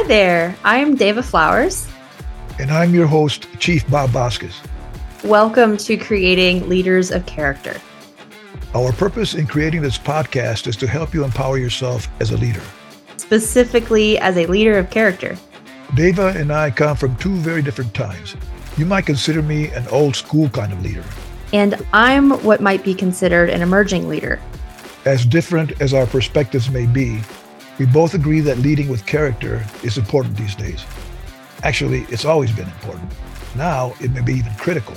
Hi 0.00 0.06
there. 0.06 0.56
I'm 0.64 0.96
Dava 0.96 1.22
Flowers. 1.22 1.86
And 2.58 2.70
I'm 2.70 2.94
your 2.94 3.06
host, 3.06 3.46
Chief 3.58 3.86
Bob 3.90 4.08
Vasquez. 4.08 4.58
Welcome 5.24 5.76
to 5.76 5.98
Creating 5.98 6.66
Leaders 6.70 7.10
of 7.10 7.26
Character. 7.26 7.78
Our 8.74 8.92
purpose 8.92 9.34
in 9.34 9.46
creating 9.46 9.82
this 9.82 9.98
podcast 9.98 10.66
is 10.66 10.76
to 10.76 10.86
help 10.86 11.12
you 11.12 11.22
empower 11.22 11.58
yourself 11.58 12.08
as 12.18 12.30
a 12.30 12.38
leader, 12.38 12.62
specifically 13.18 14.18
as 14.20 14.38
a 14.38 14.46
leader 14.46 14.78
of 14.78 14.88
character. 14.88 15.36
Dava 15.88 16.34
and 16.34 16.50
I 16.50 16.70
come 16.70 16.96
from 16.96 17.14
two 17.16 17.34
very 17.34 17.60
different 17.60 17.92
times. 17.92 18.36
You 18.78 18.86
might 18.86 19.04
consider 19.04 19.42
me 19.42 19.68
an 19.72 19.86
old 19.88 20.16
school 20.16 20.48
kind 20.48 20.72
of 20.72 20.82
leader. 20.82 21.04
And 21.52 21.74
I'm 21.92 22.42
what 22.42 22.62
might 22.62 22.82
be 22.82 22.94
considered 22.94 23.50
an 23.50 23.60
emerging 23.60 24.08
leader. 24.08 24.40
As 25.04 25.26
different 25.26 25.78
as 25.82 25.92
our 25.92 26.06
perspectives 26.06 26.70
may 26.70 26.86
be, 26.86 27.20
we 27.80 27.86
both 27.86 28.12
agree 28.12 28.40
that 28.40 28.58
leading 28.58 28.90
with 28.90 29.06
character 29.06 29.64
is 29.82 29.96
important 29.96 30.36
these 30.36 30.54
days. 30.54 30.84
Actually, 31.62 32.02
it's 32.10 32.26
always 32.26 32.52
been 32.52 32.66
important. 32.66 33.10
Now, 33.56 33.94
it 34.00 34.10
may 34.10 34.20
be 34.20 34.34
even 34.34 34.52
critical. 34.58 34.94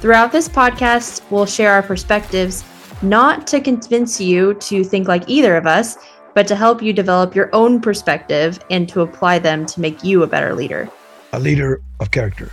Throughout 0.00 0.32
this 0.32 0.48
podcast, 0.48 1.22
we'll 1.30 1.46
share 1.46 1.70
our 1.70 1.84
perspectives, 1.84 2.64
not 3.00 3.46
to 3.46 3.60
convince 3.60 4.20
you 4.20 4.54
to 4.54 4.82
think 4.82 5.06
like 5.06 5.22
either 5.28 5.56
of 5.56 5.68
us, 5.68 5.96
but 6.34 6.48
to 6.48 6.56
help 6.56 6.82
you 6.82 6.92
develop 6.92 7.36
your 7.36 7.48
own 7.52 7.80
perspective 7.80 8.58
and 8.72 8.88
to 8.88 9.02
apply 9.02 9.38
them 9.38 9.64
to 9.66 9.80
make 9.80 10.02
you 10.02 10.24
a 10.24 10.26
better 10.26 10.56
leader. 10.56 10.90
A 11.32 11.38
leader 11.38 11.80
of 12.00 12.10
character. 12.10 12.50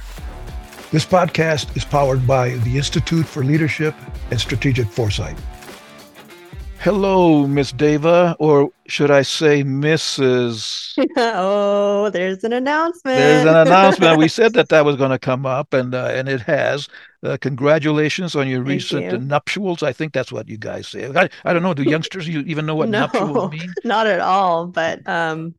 This 0.91 1.05
podcast 1.05 1.75
is 1.75 1.83
powered 1.83 2.27
by 2.27 2.49
the 2.57 2.77
Institute 2.77 3.25
for 3.25 3.43
Leadership 3.43 3.95
and 4.29 4.39
Strategic 4.39 4.87
Foresight. 4.87 5.35
Hello, 6.79 7.47
Miss 7.47 7.71
Dava, 7.71 8.35
or 8.37 8.69
should 8.87 9.09
I 9.09 9.23
say 9.23 9.63
Mrs. 9.63 10.93
oh, 11.17 12.09
there's 12.11 12.43
an 12.43 12.53
announcement. 12.53 13.17
There's 13.17 13.45
an 13.45 13.55
announcement. 13.55 14.19
we 14.19 14.27
said 14.27 14.53
that 14.55 14.69
that 14.69 14.85
was 14.85 14.95
going 14.95 15.09
to 15.09 15.17
come 15.17 15.45
up, 15.45 15.73
and 15.73 15.95
uh, 15.95 16.09
and 16.11 16.29
it 16.29 16.41
has. 16.41 16.87
Uh, 17.23 17.37
congratulations 17.41 18.35
on 18.35 18.47
your 18.47 18.59
Thank 18.59 18.69
recent 18.69 19.11
you. 19.11 19.17
nuptials. 19.17 19.81
I 19.81 19.93
think 19.93 20.13
that's 20.13 20.31
what 20.31 20.47
you 20.47 20.57
guys 20.57 20.87
say. 20.87 21.11
I, 21.11 21.27
I 21.43 21.53
don't 21.53 21.63
know. 21.63 21.73
Do 21.73 21.81
youngsters 21.81 22.27
you 22.27 22.41
even 22.41 22.67
know 22.67 22.75
what 22.75 22.89
no, 22.89 22.99
nuptials 22.99 23.51
mean? 23.51 23.73
Not 23.83 24.05
at 24.05 24.19
all. 24.19 24.67
But 24.67 25.07
um, 25.07 25.55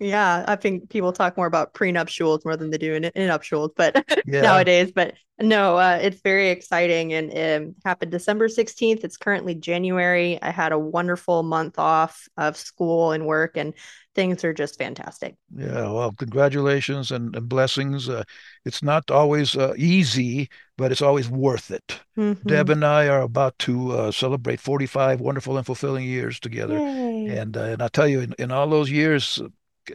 yeah, 0.00 0.44
I 0.48 0.56
think 0.56 0.88
people 0.88 1.12
talk 1.12 1.36
more 1.36 1.46
about 1.46 1.74
prenuptials 1.74 2.42
more 2.44 2.56
than 2.56 2.70
they 2.70 2.78
do 2.78 2.94
in, 2.94 3.04
in 3.04 3.26
nuptials, 3.28 3.72
but 3.76 4.02
yeah. 4.26 4.40
nowadays. 4.40 4.92
But 4.92 5.14
no, 5.38 5.76
uh, 5.76 5.98
it's 6.00 6.22
very 6.22 6.48
exciting 6.48 7.12
and 7.12 7.32
it 7.32 7.62
um, 7.62 7.74
happened 7.84 8.10
December 8.10 8.48
16th. 8.48 9.04
It's 9.04 9.18
currently 9.18 9.54
January. 9.54 10.40
I 10.40 10.50
had 10.50 10.72
a 10.72 10.78
wonderful 10.78 11.42
month 11.42 11.78
off 11.78 12.28
of 12.38 12.56
school 12.56 13.12
and 13.12 13.26
work, 13.26 13.58
and 13.58 13.74
things 14.14 14.42
are 14.42 14.54
just 14.54 14.78
fantastic. 14.78 15.36
Yeah, 15.54 15.90
well, 15.92 16.12
congratulations 16.12 17.10
and, 17.10 17.36
and 17.36 17.48
blessings. 17.48 18.08
Uh, 18.08 18.24
it's 18.64 18.82
not 18.82 19.10
always 19.10 19.56
uh, 19.56 19.74
easy, 19.76 20.48
but 20.76 20.92
it's 20.92 21.02
always 21.02 21.28
worth 21.28 21.70
it. 21.70 22.00
Mm-hmm. 22.18 22.48
Deb 22.48 22.70
and 22.70 22.84
I 22.84 23.08
are 23.08 23.22
about 23.22 23.58
to 23.60 23.92
uh, 23.92 24.12
celebrate 24.12 24.60
45 24.60 25.20
wonderful 25.20 25.56
and 25.56 25.66
fulfilling 25.66 26.04
years 26.04 26.40
together. 26.40 26.78
Yay. 26.78 27.26
And, 27.28 27.56
uh, 27.56 27.62
and 27.62 27.82
I'll 27.82 27.88
tell 27.88 28.08
you, 28.08 28.20
in, 28.20 28.34
in 28.38 28.50
all 28.50 28.68
those 28.68 28.90
years, 28.90 29.40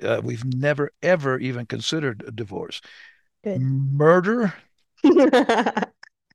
uh, 0.01 0.21
we've 0.21 0.45
never 0.45 0.91
ever 1.01 1.39
even 1.39 1.65
considered 1.65 2.23
a 2.27 2.31
divorce. 2.31 2.81
Good. 3.43 3.61
Murder. 3.61 4.53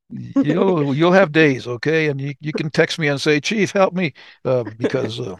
you'll 0.09 0.93
you'll 0.95 1.11
have 1.11 1.31
days, 1.31 1.67
okay, 1.67 2.07
and 2.07 2.19
you, 2.19 2.33
you 2.39 2.53
can 2.53 2.69
text 2.69 2.99
me 2.99 3.07
and 3.07 3.19
say, 3.19 3.39
"Chief, 3.39 3.71
help 3.71 3.93
me," 3.93 4.13
uh, 4.45 4.63
because 4.63 5.19
uh, 5.19 5.37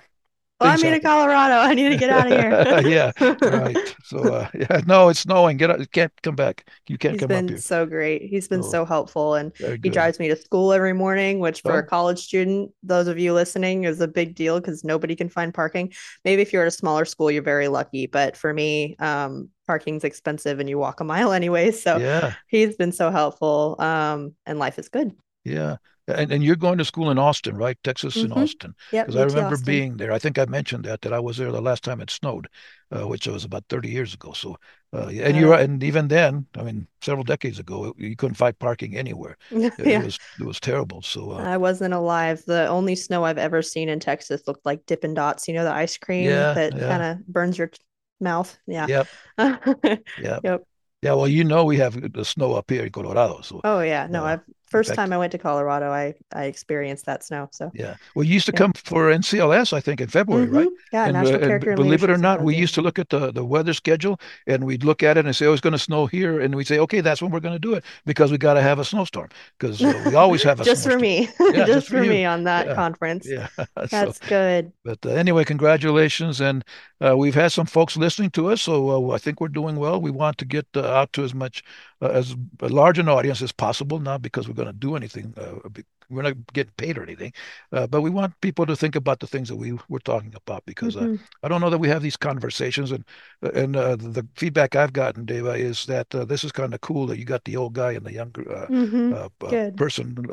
well, 0.61 0.79
I'm 0.79 0.93
in 0.93 1.01
Colorado. 1.01 1.55
I 1.55 1.73
need 1.73 1.89
to 1.89 1.97
get 1.97 2.09
out 2.09 2.31
of 2.31 2.37
here. 2.37 2.87
yeah, 2.87 3.11
right. 3.41 3.95
So, 4.03 4.19
uh, 4.19 4.47
yeah, 4.53 4.81
no, 4.85 5.09
it's 5.09 5.21
snowing. 5.21 5.57
Get 5.57 5.71
out. 5.71 5.79
You 5.79 5.87
can't 5.87 6.11
come 6.21 6.35
back. 6.35 6.69
You 6.87 6.97
can't 6.97 7.13
He's 7.13 7.19
come 7.19 7.27
been 7.29 7.45
up 7.45 7.49
here. 7.49 7.57
so 7.59 7.85
great. 7.85 8.23
He's 8.23 8.47
been 8.47 8.61
oh, 8.61 8.69
so 8.69 8.85
helpful, 8.85 9.35
and 9.35 9.51
he 9.57 9.89
drives 9.89 10.19
me 10.19 10.27
to 10.27 10.35
school 10.35 10.71
every 10.73 10.93
morning. 10.93 11.39
Which 11.39 11.61
for 11.61 11.73
oh. 11.73 11.79
a 11.79 11.83
college 11.83 12.19
student, 12.19 12.71
those 12.83 13.07
of 13.07 13.17
you 13.17 13.33
listening, 13.33 13.85
is 13.85 13.99
a 14.01 14.07
big 14.07 14.35
deal 14.35 14.59
because 14.59 14.83
nobody 14.83 15.15
can 15.15 15.29
find 15.29 15.53
parking. 15.53 15.91
Maybe 16.23 16.41
if 16.41 16.53
you're 16.53 16.63
at 16.63 16.67
a 16.67 16.71
smaller 16.71 17.05
school, 17.05 17.31
you're 17.31 17.43
very 17.43 17.67
lucky. 17.67 18.07
But 18.07 18.37
for 18.37 18.53
me, 18.53 18.95
um, 18.99 19.49
parking's 19.67 20.03
expensive, 20.03 20.59
and 20.59 20.69
you 20.69 20.77
walk 20.77 20.99
a 20.99 21.03
mile 21.03 21.31
anyway. 21.41 21.71
So 21.71 21.97
yeah, 21.97 22.35
he's 22.47 22.75
been 22.75 22.91
so 22.91 23.11
helpful. 23.11 23.75
Um, 23.79 24.35
and 24.45 24.59
life 24.59 24.77
is 24.77 24.89
good. 24.89 25.15
Yeah. 25.43 25.77
And, 26.07 26.31
and 26.31 26.43
you're 26.43 26.55
going 26.55 26.77
to 26.77 26.85
school 26.85 27.11
in 27.11 27.19
Austin, 27.19 27.55
right? 27.55 27.77
Texas 27.83 28.17
mm-hmm. 28.17 28.31
in 28.31 28.43
Austin. 28.43 28.75
Yeah. 28.91 29.03
Because 29.03 29.15
I 29.15 29.23
remember 29.23 29.53
Austin. 29.53 29.65
being 29.65 29.97
there. 29.97 30.11
I 30.11 30.19
think 30.19 30.39
I 30.39 30.45
mentioned 30.45 30.85
that 30.85 31.01
that 31.01 31.13
I 31.13 31.19
was 31.19 31.37
there 31.37 31.51
the 31.51 31.61
last 31.61 31.83
time 31.83 32.01
it 32.01 32.09
snowed, 32.09 32.47
uh, 32.91 33.07
which 33.07 33.27
was 33.27 33.45
about 33.45 33.65
30 33.69 33.89
years 33.89 34.13
ago. 34.13 34.33
So, 34.33 34.57
uh, 34.93 35.07
and 35.07 35.37
you're 35.37 35.53
and 35.53 35.83
even 35.83 36.07
then, 36.07 36.47
I 36.57 36.63
mean, 36.63 36.87
several 37.01 37.23
decades 37.23 37.59
ago, 37.59 37.93
you 37.97 38.15
couldn't 38.15 38.35
find 38.35 38.57
parking 38.57 38.97
anywhere. 38.97 39.37
yeah. 39.51 39.69
It 39.77 40.03
was 40.03 40.19
it 40.39 40.45
was 40.45 40.59
terrible. 40.59 41.01
So 41.01 41.31
uh, 41.31 41.43
I 41.43 41.57
wasn't 41.57 41.93
alive. 41.93 42.43
The 42.45 42.67
only 42.67 42.95
snow 42.95 43.23
I've 43.23 43.37
ever 43.37 43.61
seen 43.61 43.87
in 43.87 43.99
Texas 43.99 44.41
looked 44.47 44.65
like 44.65 44.85
Dippin' 44.85 45.13
Dots. 45.13 45.47
You 45.47 45.53
know, 45.53 45.63
the 45.63 45.73
ice 45.73 45.97
cream 45.97 46.25
yeah, 46.25 46.53
that 46.53 46.75
yeah. 46.75 46.87
kind 46.87 47.03
of 47.03 47.27
burns 47.27 47.57
your 47.57 47.71
mouth. 48.19 48.57
Yeah. 48.67 48.87
Yep. 48.87 49.07
yep. 50.19 50.41
Yep. 50.43 50.63
Yeah, 51.01 51.13
well, 51.13 51.27
you 51.27 51.43
know 51.43 51.65
we 51.65 51.77
have 51.77 52.13
the 52.13 52.23
snow 52.23 52.53
up 52.53 52.69
here 52.69 52.85
in 52.85 52.91
Colorado. 52.91 53.41
So 53.41 53.59
oh 53.63 53.81
yeah, 53.81 54.07
no, 54.07 54.23
uh, 54.23 54.27
I've 54.27 54.41
first 54.71 54.89
fact, 54.89 54.97
time 54.97 55.13
I 55.13 55.17
went 55.17 55.31
to 55.33 55.37
Colorado, 55.37 55.91
I 55.91 56.15
I 56.33 56.45
experienced 56.45 57.05
that 57.05 57.23
snow. 57.23 57.49
So 57.51 57.71
yeah, 57.73 57.95
well, 58.15 58.23
you 58.23 58.33
used 58.33 58.45
to 58.47 58.53
yeah. 58.53 58.59
come 58.59 58.73
for 58.73 59.11
NCLS, 59.11 59.73
I 59.73 59.81
think, 59.81 60.01
in 60.01 60.07
February, 60.07 60.47
mm-hmm. 60.47 60.55
right? 60.55 60.67
Yeah, 60.93 61.05
and, 61.05 61.13
National 61.13 61.43
uh, 61.43 61.47
Character. 61.47 61.75
believe 61.75 62.03
it 62.03 62.09
or 62.09 62.17
not, 62.17 62.41
we 62.41 62.55
used 62.55 62.73
to 62.75 62.81
look 62.81 62.97
at 62.97 63.09
the 63.09 63.31
the 63.31 63.45
weather 63.45 63.73
schedule 63.73 64.19
and 64.47 64.65
we'd 64.65 64.83
look 64.83 65.03
at 65.03 65.17
it 65.17 65.25
and 65.25 65.35
say, 65.35 65.45
"Oh, 65.45 65.53
it's 65.53 65.61
going 65.61 65.73
to 65.73 65.79
snow 65.79 66.05
here," 66.05 66.39
and 66.39 66.55
we'd 66.55 66.67
say, 66.67 66.79
"Okay, 66.79 67.01
that's 67.01 67.21
when 67.21 67.31
we're 67.31 67.39
going 67.39 67.55
to 67.55 67.59
do 67.59 67.73
it 67.73 67.83
because 68.05 68.31
we 68.31 68.37
got 68.37 68.53
to 68.55 68.61
have 68.61 68.79
a 68.79 68.85
snowstorm 68.85 69.29
because 69.59 69.83
uh, 69.83 70.03
we 70.07 70.15
always 70.15 70.41
have 70.43 70.59
a 70.61 70.63
just 70.71 70.87
for 70.87 70.97
me, 70.97 71.29
yeah, 71.39 71.51
just, 71.51 71.67
just, 71.67 71.87
for, 71.89 72.01
me 72.01 72.25
on 72.25 72.45
that 72.45 72.67
yeah. 72.67 72.75
conference." 72.75 73.27
Yeah, 73.27 73.47
that's 73.75 74.19
so, 74.19 74.27
good. 74.27 74.71
But 74.83 75.05
uh, 75.05 75.09
anyway, 75.09 75.43
congratulations, 75.43 76.41
and 76.41 76.63
uh, 77.05 77.17
we've 77.17 77.35
had 77.35 77.51
some 77.51 77.65
folks 77.65 77.97
listening 77.97 78.31
to 78.31 78.49
us, 78.49 78.61
so 78.61 79.11
uh, 79.11 79.15
I 79.15 79.17
think 79.17 79.41
we're 79.41 79.49
doing 79.49 79.75
well. 79.75 80.01
We 80.01 80.11
want 80.11 80.37
to 80.39 80.45
get 80.45 80.65
out 80.75 81.13
to 81.13 81.23
as 81.23 81.33
much 81.33 81.63
uh, 82.01 82.09
as 82.09 82.35
large 82.61 82.97
an 82.97 83.07
audience 83.07 83.41
as 83.41 83.51
possible, 83.51 83.99
not 83.99 84.21
because 84.21 84.47
we're 84.47 84.55
going 84.55 84.67
to 84.67 84.73
do 84.73 84.95
anything. 84.95 85.33
Uh, 85.37 85.69
we're 86.09 86.23
not 86.23 86.35
getting 86.53 86.73
paid 86.75 86.97
or 86.97 87.03
anything, 87.03 87.31
uh, 87.71 87.87
but 87.87 88.01
we 88.01 88.09
want 88.09 88.33
people 88.41 88.65
to 88.65 88.75
think 88.75 88.95
about 88.95 89.19
the 89.19 89.27
things 89.27 89.47
that 89.47 89.55
we 89.55 89.77
were 89.87 89.99
talking 89.99 90.33
about 90.35 90.65
because 90.65 90.97
uh, 90.97 91.01
mm-hmm. 91.01 91.23
I 91.43 91.47
don't 91.47 91.61
know 91.61 91.69
that 91.69 91.77
we 91.77 91.89
have 91.89 92.01
these 92.01 92.17
conversations. 92.17 92.91
And 92.91 93.05
and 93.41 93.75
uh, 93.75 93.95
the 93.95 94.27
feedback 94.35 94.75
I've 94.75 94.93
gotten, 94.93 95.25
Dava, 95.25 95.57
is 95.57 95.85
that 95.85 96.09
this 96.09 96.43
is 96.43 96.51
kind 96.51 96.73
of 96.73 96.81
cool 96.81 97.05
that 97.07 97.19
you 97.19 97.25
got 97.25 97.43
the 97.45 97.55
old 97.57 97.73
guy 97.73 97.91
and 97.91 98.05
the 98.05 98.13
younger 98.13 98.43
mm-hmm. 98.43 99.75
person 99.75 100.27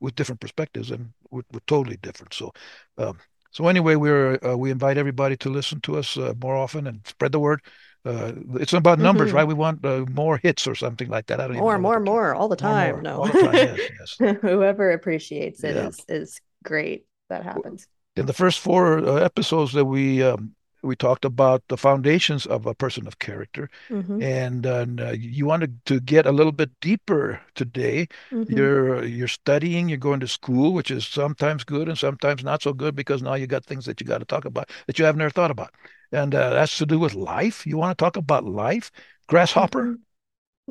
with 0.00 0.14
different 0.14 0.40
perspectives, 0.40 0.90
and 0.90 1.10
we're, 1.30 1.42
we're 1.52 1.60
totally 1.66 1.96
different. 1.96 2.34
So. 2.34 2.52
Um, 2.98 3.18
so 3.50 3.68
anyway, 3.68 3.94
we're 3.94 4.36
we 4.56 4.72
invite 4.72 4.98
everybody 4.98 5.36
to 5.36 5.48
listen 5.48 5.80
to 5.82 5.96
us 5.96 6.16
more 6.42 6.56
often 6.56 6.88
and 6.88 7.06
spread 7.06 7.30
the 7.30 7.38
word 7.38 7.60
uh, 8.04 8.32
it's 8.54 8.72
about 8.72 8.98
numbers, 8.98 9.28
mm-hmm. 9.28 9.36
right? 9.36 9.48
We 9.48 9.54
want 9.54 9.84
uh, 9.84 10.04
more 10.10 10.36
hits 10.36 10.66
or 10.66 10.74
something 10.74 11.08
like 11.08 11.26
that. 11.26 11.40
I 11.40 11.46
don't 11.46 11.56
know. 11.56 11.62
more, 11.62 11.78
more, 11.78 12.00
more, 12.00 12.34
all 12.34 12.48
the 12.48 12.56
time. 12.56 12.96
More. 12.96 13.02
No, 13.02 13.16
all 13.22 13.26
the 13.26 13.40
time. 13.40 13.54
yes, 13.54 14.16
yes. 14.20 14.36
Whoever 14.42 14.92
appreciates 14.92 15.64
it 15.64 15.76
yeah. 15.76 15.88
is 15.88 16.04
is 16.08 16.40
great. 16.62 17.06
That 17.30 17.44
happens. 17.44 17.88
In 18.16 18.26
the 18.26 18.34
first 18.34 18.60
four 18.60 18.98
uh, 18.98 19.16
episodes 19.16 19.72
that 19.72 19.86
we 19.86 20.22
um, 20.22 20.54
we 20.82 20.94
talked 20.94 21.24
about 21.24 21.62
the 21.68 21.78
foundations 21.78 22.44
of 22.44 22.66
a 22.66 22.74
person 22.74 23.06
of 23.06 23.18
character, 23.18 23.70
mm-hmm. 23.88 24.22
and 24.22 24.66
uh, 24.66 25.12
you 25.18 25.46
wanted 25.46 25.82
to 25.86 25.98
get 25.98 26.26
a 26.26 26.32
little 26.32 26.52
bit 26.52 26.70
deeper 26.80 27.40
today. 27.54 28.06
Mm-hmm. 28.30 28.54
You're 28.54 29.04
you're 29.04 29.28
studying, 29.28 29.88
you're 29.88 29.96
going 29.96 30.20
to 30.20 30.28
school, 30.28 30.74
which 30.74 30.90
is 30.90 31.06
sometimes 31.06 31.64
good 31.64 31.88
and 31.88 31.96
sometimes 31.96 32.44
not 32.44 32.62
so 32.62 32.74
good 32.74 32.94
because 32.94 33.22
now 33.22 33.34
you 33.34 33.46
got 33.46 33.64
things 33.64 33.86
that 33.86 34.00
you 34.00 34.06
got 34.06 34.18
to 34.18 34.26
talk 34.26 34.44
about 34.44 34.70
that 34.86 34.98
you 34.98 35.06
have 35.06 35.16
never 35.16 35.30
thought 35.30 35.50
about 35.50 35.72
and 36.14 36.34
uh, 36.34 36.50
that's 36.50 36.78
to 36.78 36.86
do 36.86 36.98
with 36.98 37.14
life. 37.14 37.66
You 37.66 37.76
want 37.76 37.96
to 37.96 38.02
talk 38.02 38.16
about 38.16 38.44
life, 38.44 38.90
grasshopper? 39.26 39.82
Mm-hmm. 39.82 40.02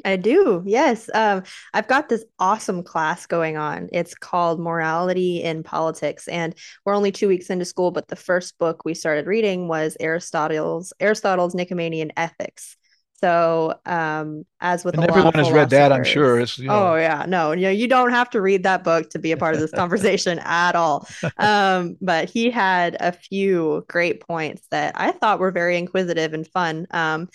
I 0.06 0.16
do. 0.16 0.64
Yes. 0.66 1.08
Um, 1.14 1.44
I've 1.74 1.88
got 1.88 2.10
this 2.10 2.26
awesome 2.40 2.82
class 2.82 3.28
going 3.28 3.58
on. 3.58 3.90
It's 3.94 4.16
called 4.16 4.60
Morality 4.60 5.44
in 5.44 5.62
Politics. 5.62 6.28
And 6.28 6.56
we're 6.84 6.96
only 6.96 7.12
two 7.12 7.28
weeks 7.28 7.52
into 7.52 7.66
school, 7.66 7.92
but 7.92 8.08
the 8.08 8.16
first 8.16 8.58
book 8.58 8.86
we 8.86 8.96
started 8.96 9.28
reading 9.28 9.68
was 9.68 9.96
Aristotle's 10.00 10.94
Aristotle's 11.00 11.54
Nicomachean 11.54 12.12
Ethics. 12.18 12.76
So, 13.24 13.80
um, 13.86 14.46
as 14.60 14.84
with 14.84 15.00
everyone 15.00 15.34
has 15.36 15.50
read 15.50 15.70
that, 15.70 15.94
I'm 15.94 16.04
sure. 16.04 16.42
It's, 16.42 16.60
you 16.60 16.68
know... 16.68 16.92
Oh 16.92 16.96
yeah, 16.96 17.26
no, 17.26 17.54
you 17.54 17.62
know, 17.62 17.70
you 17.70 17.88
don't 17.88 18.10
have 18.10 18.30
to 18.32 18.42
read 18.42 18.64
that 18.64 18.84
book 18.84 19.12
to 19.12 19.20
be 19.20 19.32
a 19.32 19.38
part 19.38 19.56
of 19.56 19.62
this 19.62 19.72
conversation 19.76 20.40
at 20.40 20.76
all. 20.76 21.08
Um, 21.38 21.96
but 22.02 22.30
he 22.30 22.52
had 22.52 22.98
a 23.00 23.14
few 23.14 23.86
great 23.88 24.20
points 24.28 24.68
that 24.72 24.96
I 24.98 25.14
thought 25.14 25.40
were 25.40 25.52
very 25.52 25.78
inquisitive 25.78 26.34
and 26.34 26.46
fun. 26.46 26.86
Um, 26.92 27.30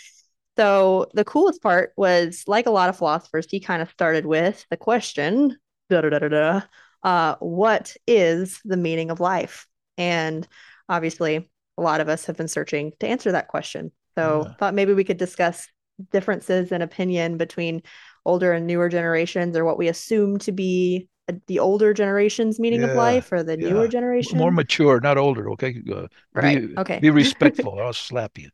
so 0.59 1.07
the 1.15 1.25
coolest 1.25 1.63
part 1.63 1.95
was, 1.97 2.45
like 2.47 2.67
a 2.67 2.71
lot 2.71 2.91
of 2.91 2.99
philosophers, 2.99 3.47
he 3.51 3.59
kind 3.59 3.81
of 3.81 3.89
started 3.89 4.27
with 4.27 4.67
the 4.69 4.77
question, 4.77 5.57
da 5.89 6.03
da 6.03 6.11
da 6.11 6.19
da 6.19 6.29
da, 6.29 6.61
uh, 7.03 7.37
what 7.41 7.97
is 8.07 8.61
the 8.63 8.77
meaning 8.77 9.11
of 9.11 9.21
life? 9.21 9.67
And 9.97 10.47
obviously, 10.87 11.51
a 11.79 11.81
lot 11.81 12.03
of 12.03 12.11
us 12.11 12.27
have 12.27 12.37
been 12.37 12.47
searching 12.47 12.93
to 13.01 13.09
answer 13.09 13.33
that 13.33 13.49
question 13.49 13.91
So 14.19 14.45
yeah. 14.45 14.55
thought 14.57 14.75
maybe 14.75 14.93
we 14.93 15.05
could 15.05 15.17
discuss 15.17 15.67
differences 16.11 16.73
in 16.73 16.83
opinion 16.83 17.37
between 17.37 17.83
older 18.25 18.53
and 18.53 18.67
newer 18.67 18.89
generations 18.89 19.57
or 19.57 19.65
what 19.65 19.79
we 19.79 19.89
assume 19.89 20.39
to 20.39 20.53
be 20.53 21.09
the 21.47 21.59
older 21.59 21.93
generation's 21.93 22.59
meaning 22.59 22.81
yeah, 22.81 22.89
of 22.89 22.97
life 22.97 23.31
or 23.33 23.43
the 23.43 23.59
yeah. 23.59 23.69
newer 23.69 23.87
generation 23.87 24.39
more 24.39 24.51
mature 24.51 25.01
not 25.01 25.19
older 25.19 25.51
okay 25.51 25.83
uh, 25.93 26.07
right 26.35 26.69
be, 26.69 26.79
okay 26.79 26.99
be 27.01 27.11
respectful 27.23 27.79
i'll 27.81 27.93
slap 27.93 28.39
you 28.39 28.49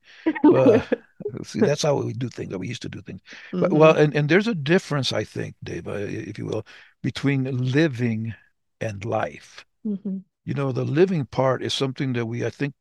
uh, 0.45 0.81
see 1.45 1.61
that's 1.61 1.83
how 1.83 1.95
we 1.95 2.13
do 2.13 2.29
things 2.29 2.57
we 2.57 2.69
used 2.69 2.83
to 2.83 2.89
do 2.89 3.01
things 3.01 3.21
mm-hmm. 3.53 3.61
but, 3.61 3.73
well 3.73 3.97
and, 3.97 4.15
and 4.17 4.29
there's 4.29 4.49
a 4.49 4.55
difference 4.55 5.13
i 5.13 5.23
think 5.23 5.55
dave 5.63 5.87
uh, 5.87 5.93
if 5.93 6.39
you 6.39 6.47
will 6.47 6.67
between 7.03 7.45
living 7.73 8.35
and 8.81 9.05
life 9.05 9.65
mm-hmm. 9.87 10.19
you 10.45 10.55
know 10.55 10.73
the 10.73 10.85
living 10.85 11.25
part 11.27 11.63
is 11.63 11.73
something 11.73 12.13
that 12.13 12.27
we 12.27 12.45
i 12.45 12.51
think 12.51 12.75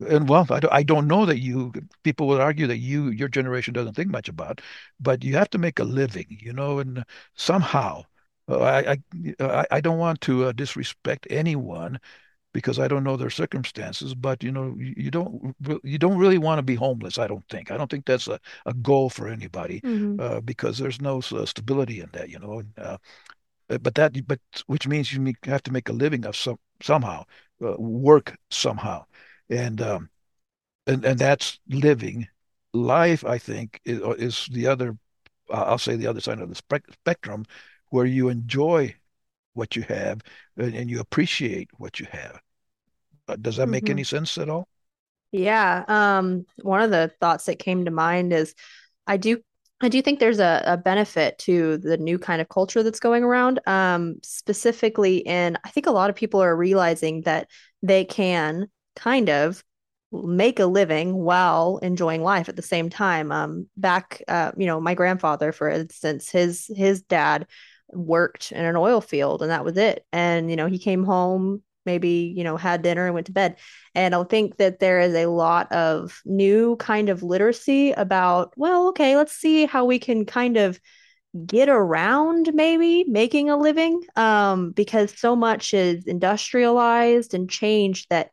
and 0.00 0.28
well, 0.28 0.46
I 0.50 0.60
don't, 0.60 0.72
I 0.72 0.82
don't 0.82 1.06
know 1.06 1.26
that 1.26 1.40
you 1.40 1.72
people 2.02 2.26
would 2.28 2.40
argue 2.40 2.66
that 2.66 2.78
you 2.78 3.08
your 3.10 3.28
generation 3.28 3.74
doesn't 3.74 3.94
think 3.94 4.10
much 4.10 4.28
about, 4.28 4.60
but 5.00 5.24
you 5.24 5.34
have 5.36 5.50
to 5.50 5.58
make 5.58 5.78
a 5.78 5.84
living, 5.84 6.26
you 6.28 6.52
know, 6.52 6.78
and 6.78 7.04
somehow 7.36 8.02
uh, 8.48 8.60
I, 8.60 8.98
I 9.40 9.66
I 9.70 9.80
don't 9.80 9.98
want 9.98 10.20
to 10.22 10.46
uh, 10.46 10.52
disrespect 10.52 11.26
anyone 11.30 11.98
because 12.52 12.78
I 12.78 12.88
don't 12.88 13.04
know 13.04 13.16
their 13.16 13.30
circumstances, 13.30 14.14
but 14.14 14.42
you 14.42 14.52
know 14.52 14.74
you, 14.78 14.94
you 14.96 15.10
don't 15.10 15.54
you 15.82 15.98
don't 15.98 16.18
really 16.18 16.38
want 16.38 16.58
to 16.58 16.62
be 16.62 16.74
homeless. 16.74 17.18
I 17.18 17.26
don't 17.26 17.46
think 17.48 17.70
I 17.70 17.76
don't 17.76 17.90
think 17.90 18.06
that's 18.06 18.28
a, 18.28 18.40
a 18.66 18.74
goal 18.74 19.10
for 19.10 19.28
anybody 19.28 19.80
mm-hmm. 19.80 20.20
uh, 20.20 20.40
because 20.40 20.78
there's 20.78 21.00
no 21.00 21.18
uh, 21.18 21.46
stability 21.46 22.00
in 22.00 22.08
that, 22.12 22.30
you 22.30 22.38
know. 22.38 22.62
Uh, 22.76 22.98
but 23.80 23.94
that 23.94 24.26
but 24.26 24.40
which 24.66 24.86
means 24.86 25.12
you 25.12 25.32
have 25.44 25.62
to 25.62 25.72
make 25.72 25.88
a 25.88 25.92
living 25.92 26.26
of 26.26 26.36
some 26.36 26.58
somehow, 26.82 27.24
uh, 27.64 27.76
work 27.78 28.36
somehow 28.50 29.04
and 29.48 29.80
um, 29.80 30.10
and 30.86 31.04
and 31.04 31.18
that's 31.18 31.58
living. 31.68 32.28
Life, 32.72 33.24
I 33.24 33.38
think, 33.38 33.80
is, 33.84 34.00
is 34.18 34.48
the 34.50 34.66
other. 34.66 34.96
I'll 35.50 35.78
say 35.78 35.94
the 35.94 36.08
other 36.08 36.20
side 36.20 36.40
of 36.40 36.48
the 36.48 36.54
spe- 36.54 36.90
spectrum, 36.92 37.44
where 37.90 38.06
you 38.06 38.28
enjoy 38.28 38.94
what 39.52 39.76
you 39.76 39.82
have 39.82 40.20
and, 40.56 40.74
and 40.74 40.90
you 40.90 41.00
appreciate 41.00 41.70
what 41.78 42.00
you 42.00 42.06
have. 42.10 42.40
Uh, 43.28 43.36
does 43.36 43.56
that 43.56 43.68
make 43.68 43.84
mm-hmm. 43.84 43.92
any 43.92 44.04
sense 44.04 44.36
at 44.36 44.50
all? 44.50 44.68
Yeah. 45.32 45.84
Um, 45.88 46.46
one 46.62 46.82
of 46.82 46.90
the 46.90 47.10
thoughts 47.20 47.46
that 47.46 47.58
came 47.58 47.84
to 47.84 47.90
mind 47.90 48.32
is 48.32 48.54
I 49.06 49.16
do 49.16 49.40
I 49.80 49.88
do 49.88 50.00
think 50.00 50.18
there's 50.18 50.38
a, 50.38 50.62
a 50.64 50.76
benefit 50.76 51.38
to 51.40 51.78
the 51.78 51.96
new 51.96 52.18
kind 52.18 52.40
of 52.40 52.48
culture 52.48 52.82
that's 52.82 53.00
going 53.00 53.24
around. 53.24 53.60
Um, 53.66 54.16
specifically 54.22 55.18
in 55.18 55.58
I 55.64 55.70
think 55.70 55.86
a 55.86 55.92
lot 55.92 56.10
of 56.10 56.16
people 56.16 56.40
are 56.40 56.56
realizing 56.56 57.22
that 57.22 57.48
they 57.82 58.04
can 58.04 58.68
kind 58.96 59.28
of 59.28 59.62
make 60.12 60.60
a 60.60 60.66
living 60.66 61.14
while 61.14 61.78
enjoying 61.78 62.22
life 62.22 62.48
at 62.48 62.56
the 62.56 62.62
same 62.62 62.88
time. 62.88 63.32
Um 63.32 63.68
back 63.76 64.22
uh 64.28 64.52
you 64.56 64.66
know 64.66 64.80
my 64.80 64.94
grandfather 64.94 65.52
for 65.52 65.68
instance 65.68 66.30
his 66.30 66.70
his 66.74 67.02
dad 67.02 67.46
worked 67.92 68.52
in 68.52 68.64
an 68.64 68.76
oil 68.76 69.00
field 69.00 69.42
and 69.42 69.50
that 69.50 69.64
was 69.64 69.76
it. 69.76 70.04
And 70.12 70.50
you 70.50 70.56
know 70.56 70.66
he 70.66 70.78
came 70.78 71.04
home 71.04 71.62
maybe 71.86 72.32
you 72.34 72.44
know 72.44 72.56
had 72.56 72.82
dinner 72.82 73.06
and 73.06 73.14
went 73.14 73.26
to 73.26 73.32
bed. 73.32 73.56
And 73.94 74.14
i 74.14 74.22
think 74.24 74.56
that 74.56 74.78
there 74.78 75.00
is 75.00 75.14
a 75.14 75.26
lot 75.26 75.70
of 75.72 76.20
new 76.24 76.76
kind 76.76 77.08
of 77.08 77.22
literacy 77.22 77.92
about 77.92 78.52
well 78.56 78.88
okay 78.88 79.16
let's 79.16 79.32
see 79.32 79.66
how 79.66 79.84
we 79.84 79.98
can 79.98 80.24
kind 80.24 80.56
of 80.56 80.80
get 81.46 81.68
around 81.68 82.54
maybe 82.54 83.04
making 83.08 83.50
a 83.50 83.56
living. 83.56 84.00
Um 84.16 84.70
because 84.70 85.12
so 85.18 85.34
much 85.34 85.74
is 85.74 86.04
industrialized 86.06 87.34
and 87.34 87.50
changed 87.50 88.06
that 88.10 88.30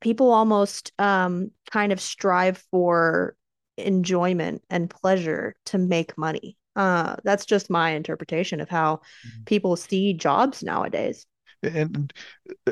people 0.00 0.30
almost 0.30 0.92
um, 0.98 1.50
kind 1.70 1.92
of 1.92 2.00
strive 2.00 2.64
for 2.70 3.36
enjoyment 3.76 4.62
and 4.70 4.90
pleasure 4.90 5.54
to 5.66 5.78
make 5.78 6.18
money. 6.18 6.56
Uh, 6.76 7.16
that's 7.24 7.46
just 7.46 7.70
my 7.70 7.90
interpretation 7.90 8.60
of 8.60 8.68
how 8.68 8.96
mm-hmm. 8.96 9.44
people 9.44 9.76
see 9.76 10.12
jobs 10.12 10.62
nowadays. 10.62 11.26
And 11.62 12.12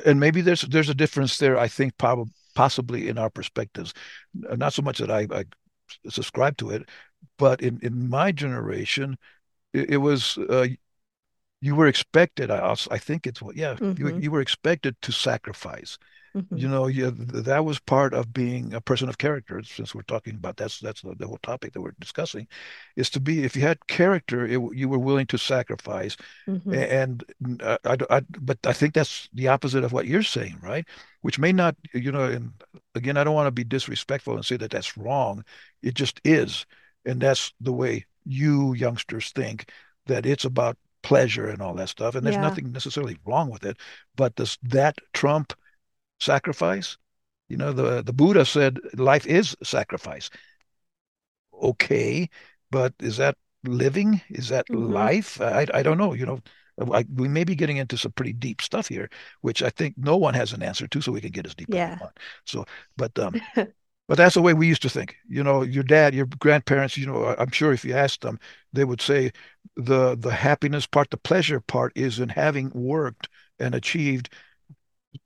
and 0.05 0.21
maybe 0.21 0.43
there's 0.43 0.63
there's 0.63 0.89
a 0.89 0.95
difference 0.95 1.39
there. 1.39 1.59
I 1.59 1.67
think 1.67 1.99
probably 1.99 2.33
possibly 2.55 3.09
in 3.09 3.19
our 3.19 3.31
perspectives, 3.31 3.93
not 4.35 4.73
so 4.73 4.83
much 4.83 4.99
that 4.99 5.11
I, 5.11 5.27
I 5.33 5.45
subscribe 6.09 6.57
to 6.59 6.71
it, 6.71 6.89
but 7.37 7.61
in 7.63 7.81
in 7.83 8.09
my 8.09 8.31
generation, 8.31 9.19
it, 9.73 9.91
it 9.91 9.97
was 9.97 10.39
uh, 10.39 10.69
you 11.61 11.75
were 11.75 11.89
expected. 11.89 12.51
I 12.51 12.77
I 12.91 12.99
think 12.99 13.27
it's 13.27 13.43
what 13.43 13.57
yeah 13.57 13.75
mm-hmm. 13.75 14.01
you 14.01 14.19
you 14.19 14.31
were 14.31 14.41
expected 14.41 14.95
to 15.03 15.11
sacrifice. 15.11 15.99
Mm-hmm. 16.37 16.56
You 16.59 16.69
know, 16.69 16.87
yeah, 16.87 17.11
that 17.15 17.65
was 17.65 17.79
part 17.79 18.12
of 18.12 18.35
being 18.35 18.75
a 18.75 18.81
person 18.81 19.09
of 19.09 19.17
character. 19.17 19.62
Since 19.62 19.94
we're 19.94 20.03
talking 20.03 20.35
about 20.35 20.59
that's 20.59 20.81
that's 20.81 21.00
the, 21.00 21.15
the 21.15 21.27
whole 21.27 21.38
topic 21.43 21.73
that 21.73 21.81
we're 21.81 21.94
discussing, 21.99 22.47
is 22.94 23.09
to 23.11 23.21
be 23.21 23.44
if 23.44 23.56
you 23.56 23.62
had 23.62 23.87
character, 23.87 24.44
it, 24.44 24.61
you 24.75 24.88
were 24.88 24.99
willing 24.99 25.27
to 25.29 25.38
sacrifice. 25.38 26.15
Mm-hmm. 26.47 26.75
And 26.75 27.25
uh, 27.62 27.79
I, 27.87 27.97
I, 28.11 28.21
but 28.38 28.59
I 28.67 28.75
think 28.75 28.93
that's 28.93 29.31
the 29.33 29.49
opposite 29.49 29.83
of 29.83 29.93
what 29.93 30.06
you're 30.06 30.23
saying, 30.23 30.59
right? 30.62 30.85
Which 31.23 31.38
may 31.38 31.53
not, 31.53 31.75
you 31.94 32.12
know, 32.12 32.25
and 32.25 32.53
again, 32.94 33.17
I 33.17 33.25
don't 33.25 33.35
want 33.35 33.47
to 33.47 33.50
be 33.53 33.65
disrespectful 33.65 34.35
and 34.35 34.44
say 34.44 34.59
that 34.59 34.71
that's 34.71 34.99
wrong. 34.99 35.43
It 35.82 35.94
just 35.94 36.21
is, 36.23 36.67
and 37.06 37.19
that's 37.19 37.55
the 37.62 37.73
way 37.73 38.05
you 38.27 38.75
youngsters 38.75 39.31
think 39.31 39.71
that 40.05 40.27
it's 40.27 40.44
about 40.44 40.77
pleasure 41.03 41.49
and 41.49 41.62
all 41.62 41.75
that 41.75 41.89
stuff. 41.89 42.15
And 42.15 42.27
there's 42.27 42.37
yeah. 42.37 42.43
nothing 42.43 42.73
necessarily 42.73 43.17
wrong 43.25 43.49
with 43.49 43.65
it, 43.65 43.79
but 44.17 44.35
does 44.35 44.59
that 44.65 44.99
trump 45.15 45.55
sacrifice? 46.21 46.97
You 47.49 47.57
know, 47.57 47.73
the, 47.73 48.03
the 48.03 48.13
Buddha 48.13 48.45
said 48.45 48.79
life 48.95 49.27
is 49.27 49.57
sacrifice. 49.63 50.31
Okay, 51.63 52.29
but 52.71 52.95
is 53.01 53.17
that 53.17 53.37
living? 53.65 54.21
Is 54.29 54.49
that 54.49 54.69
mm-hmm. 54.69 54.93
life? 54.93 55.41
I, 55.41 55.67
I 55.73 55.83
don't 55.83 55.99
know. 55.99 56.13
You 56.13 56.27
know, 56.27 56.41
I, 56.93 57.05
we 57.15 57.29
may 57.29 57.45
be 57.45 57.55
getting 57.55 57.79
into 57.79 57.97
some 57.97 58.13
pretty 58.13 58.33
deep 58.33 58.61
stuff 58.61 58.89
here, 58.89 59.09
which 59.41 59.63
I 59.63 59.71
think 59.71 59.95
no 59.97 60.17
one 60.17 60.35
has 60.35 60.53
an 60.53 60.63
answer 60.63 60.87
to, 60.89 61.01
so 61.01 61.13
we 61.13 61.21
can 61.21 61.31
get 61.31 61.47
as 61.47 61.55
deep 61.55 61.69
yeah. 61.71 61.93
as 61.93 61.99
we 61.99 62.03
want. 62.03 62.19
So, 62.45 62.65
but 62.97 63.19
um, 63.19 63.41
but 63.55 64.19
that's 64.19 64.35
the 64.35 64.43
way 64.43 64.55
we 64.55 64.67
used 64.67 64.83
to 64.83 64.91
think. 64.91 65.17
You 65.29 65.43
know, 65.43 65.63
your 65.63 65.85
dad, 65.85 66.15
your 66.15 66.27
grandparents. 66.39 66.99
You 66.99 67.07
know, 67.07 67.35
I'm 67.39 67.51
sure 67.51 67.73
if 67.73 67.85
you 67.85 67.95
asked 67.95 68.21
them, 68.21 68.39
they 68.73 68.85
would 68.85 69.01
say 69.01 69.33
the 69.77 70.17
the 70.17 70.33
happiness 70.33 70.87
part, 70.87 71.11
the 71.11 71.17
pleasure 71.17 71.61
part, 71.61 71.93
is 71.95 72.19
in 72.19 72.29
having 72.29 72.70
worked 72.75 73.29
and 73.58 73.75
achieved 73.75 74.32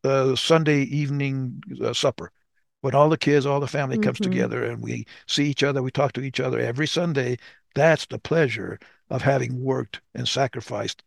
uh, 0.05 0.35
Sunday 0.37 0.83
evening 0.83 1.63
uh, 1.83 1.93
supper 1.93 2.33
when 2.81 2.95
all 2.95 3.09
the 3.09 3.19
kids, 3.19 3.47
all 3.47 3.61
the 3.61 3.67
family 3.67 3.97
mm-hmm. 3.97 4.05
comes 4.05 4.21
together 4.21 4.65
and 4.65 4.83
we 4.83 5.07
see 5.27 5.49
each 5.49 5.63
other, 5.63 5.83
we 5.83 5.91
talk 5.91 6.13
to 6.13 6.23
each 6.23 6.41
other 6.41 6.59
every 6.59 6.87
Sunday. 6.87 7.37
That's 7.75 8.07
the 8.07 8.19
pleasure 8.19 8.79
of 9.11 9.23
having 9.23 9.63
worked 9.63 10.01
and 10.15 10.27
sacrificed 10.27 11.03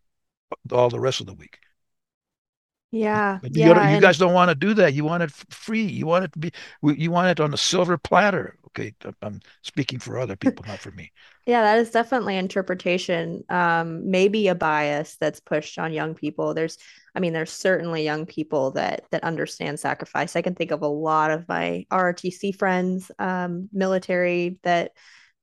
all 0.71 0.89
the 0.89 0.99
rest 0.99 1.19
of 1.19 1.25
the 1.25 1.33
week. 1.33 1.59
Yeah. 2.91 3.39
But 3.41 3.55
you, 3.55 3.63
yeah, 3.63 3.95
you 3.95 3.99
guys 3.99 4.19
don't 4.19 4.33
want 4.33 4.49
to 4.49 4.55
do 4.55 4.75
that. 4.75 4.93
You 4.93 5.03
want 5.03 5.23
it 5.23 5.31
free. 5.31 5.83
You 5.83 6.05
want 6.05 6.25
it 6.25 6.33
to 6.33 6.39
be, 6.39 6.51
you 6.83 7.09
want 7.09 7.29
it 7.29 7.39
on 7.39 7.53
a 7.53 7.57
silver 7.57 7.97
platter. 7.97 8.55
Okay. 8.75 8.93
I'm 9.21 9.39
speaking 9.61 9.99
for 9.99 10.19
other 10.19 10.35
people, 10.39 10.65
not 10.67 10.79
for 10.79 10.91
me. 10.91 11.11
Yeah, 11.45 11.61
that 11.61 11.79
is 11.79 11.91
definitely 11.91 12.37
interpretation. 12.37 13.43
Um, 13.49 14.09
maybe 14.09 14.47
a 14.47 14.55
bias 14.55 15.15
that's 15.19 15.39
pushed 15.39 15.77
on 15.77 15.93
young 15.93 16.15
people. 16.15 16.53
There's, 16.53 16.77
I 17.15 17.19
mean, 17.19 17.33
there's 17.33 17.51
certainly 17.51 18.03
young 18.03 18.25
people 18.25 18.71
that 18.71 19.05
that 19.11 19.23
understand 19.23 19.79
sacrifice. 19.79 20.35
I 20.35 20.41
can 20.41 20.55
think 20.55 20.71
of 20.71 20.81
a 20.81 20.87
lot 20.87 21.31
of 21.31 21.47
my 21.47 21.85
ROTC 21.91 22.55
friends, 22.55 23.11
um, 23.19 23.69
military 23.71 24.59
that 24.63 24.91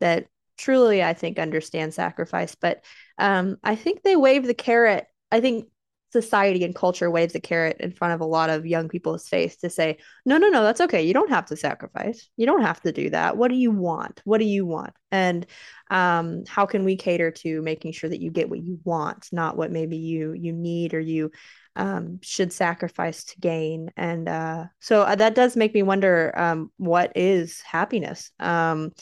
that 0.01 0.27
truly 0.59 1.03
I 1.03 1.15
think 1.15 1.39
understand 1.39 1.95
sacrifice. 1.95 2.55
But 2.55 2.85
um, 3.19 3.57
I 3.63 3.77
think 3.77 4.03
they 4.03 4.17
wave 4.17 4.47
the 4.47 4.55
carrot. 4.55 5.07
I 5.31 5.41
think 5.41 5.67
society 6.13 6.65
and 6.65 6.75
culture 6.75 7.11
waves 7.11 7.35
a 7.35 7.41
carrot 7.41 7.77
in 7.81 7.93
front 7.93 8.15
of 8.15 8.21
a 8.21 8.27
lot 8.27 8.51
of 8.51 8.67
young 8.67 8.89
people's 8.89 9.29
face 9.29 9.57
to 9.57 9.71
say, 9.71 9.99
no, 10.27 10.39
no, 10.39 10.49
no, 10.49 10.63
that's 10.63 10.81
okay. 10.81 11.03
You 11.03 11.15
don't 11.15 11.31
have 11.31 11.47
to 11.47 11.57
sacrifice. 11.57 12.29
You 12.37 12.47
don't 12.47 12.63
have 12.63 12.81
to 12.83 12.93
do 12.93 13.11
that. 13.11 13.37
What 13.37 13.51
do 13.51 13.57
you 13.57 13.71
want? 13.71 14.21
What 14.25 14.39
do 14.39 14.45
you 14.45 14.67
want? 14.67 14.93
And 15.13 15.47
um, 15.91 16.45
how 16.47 16.67
can 16.67 16.85
we 16.85 16.97
cater 16.97 17.31
to 17.31 17.63
making 17.63 17.93
sure 17.93 18.11
that 18.11 18.21
you 18.21 18.31
get 18.31 18.51
what 18.51 18.63
you 18.63 18.81
want, 18.85 19.29
not 19.33 19.57
what 19.57 19.73
maybe 19.73 19.97
you 19.97 20.33
you 20.33 20.53
need 20.53 20.95
or 20.95 21.01
you 21.01 21.31
um, 21.77 22.19
should 22.23 22.53
sacrifice 22.53 23.25
to 23.25 23.41
gain? 23.41 23.91
And 23.97 24.29
uh, 24.29 24.65
so 24.81 25.03
uh, 25.03 25.15
that 25.15 25.35
does 25.35 25.57
make 25.57 25.75
me 25.75 25.83
wonder, 25.83 26.33
um, 26.37 26.71
what 26.77 27.13
is 27.17 27.61
happiness? 27.61 28.31
Um, 28.39 28.93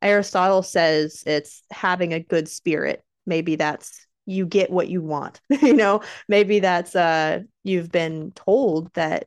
Aristotle 0.00 0.62
says 0.62 1.22
it's 1.26 1.62
having 1.70 2.12
a 2.12 2.20
good 2.20 2.48
spirit. 2.48 3.02
Maybe 3.26 3.56
that's 3.56 4.06
you 4.28 4.46
get 4.46 4.70
what 4.70 4.88
you 4.88 5.00
want 5.00 5.40
you 5.48 5.74
know 5.74 6.02
maybe 6.28 6.60
that's 6.60 6.94
uh 6.94 7.40
you've 7.64 7.90
been 7.90 8.30
told 8.32 8.92
that 8.94 9.26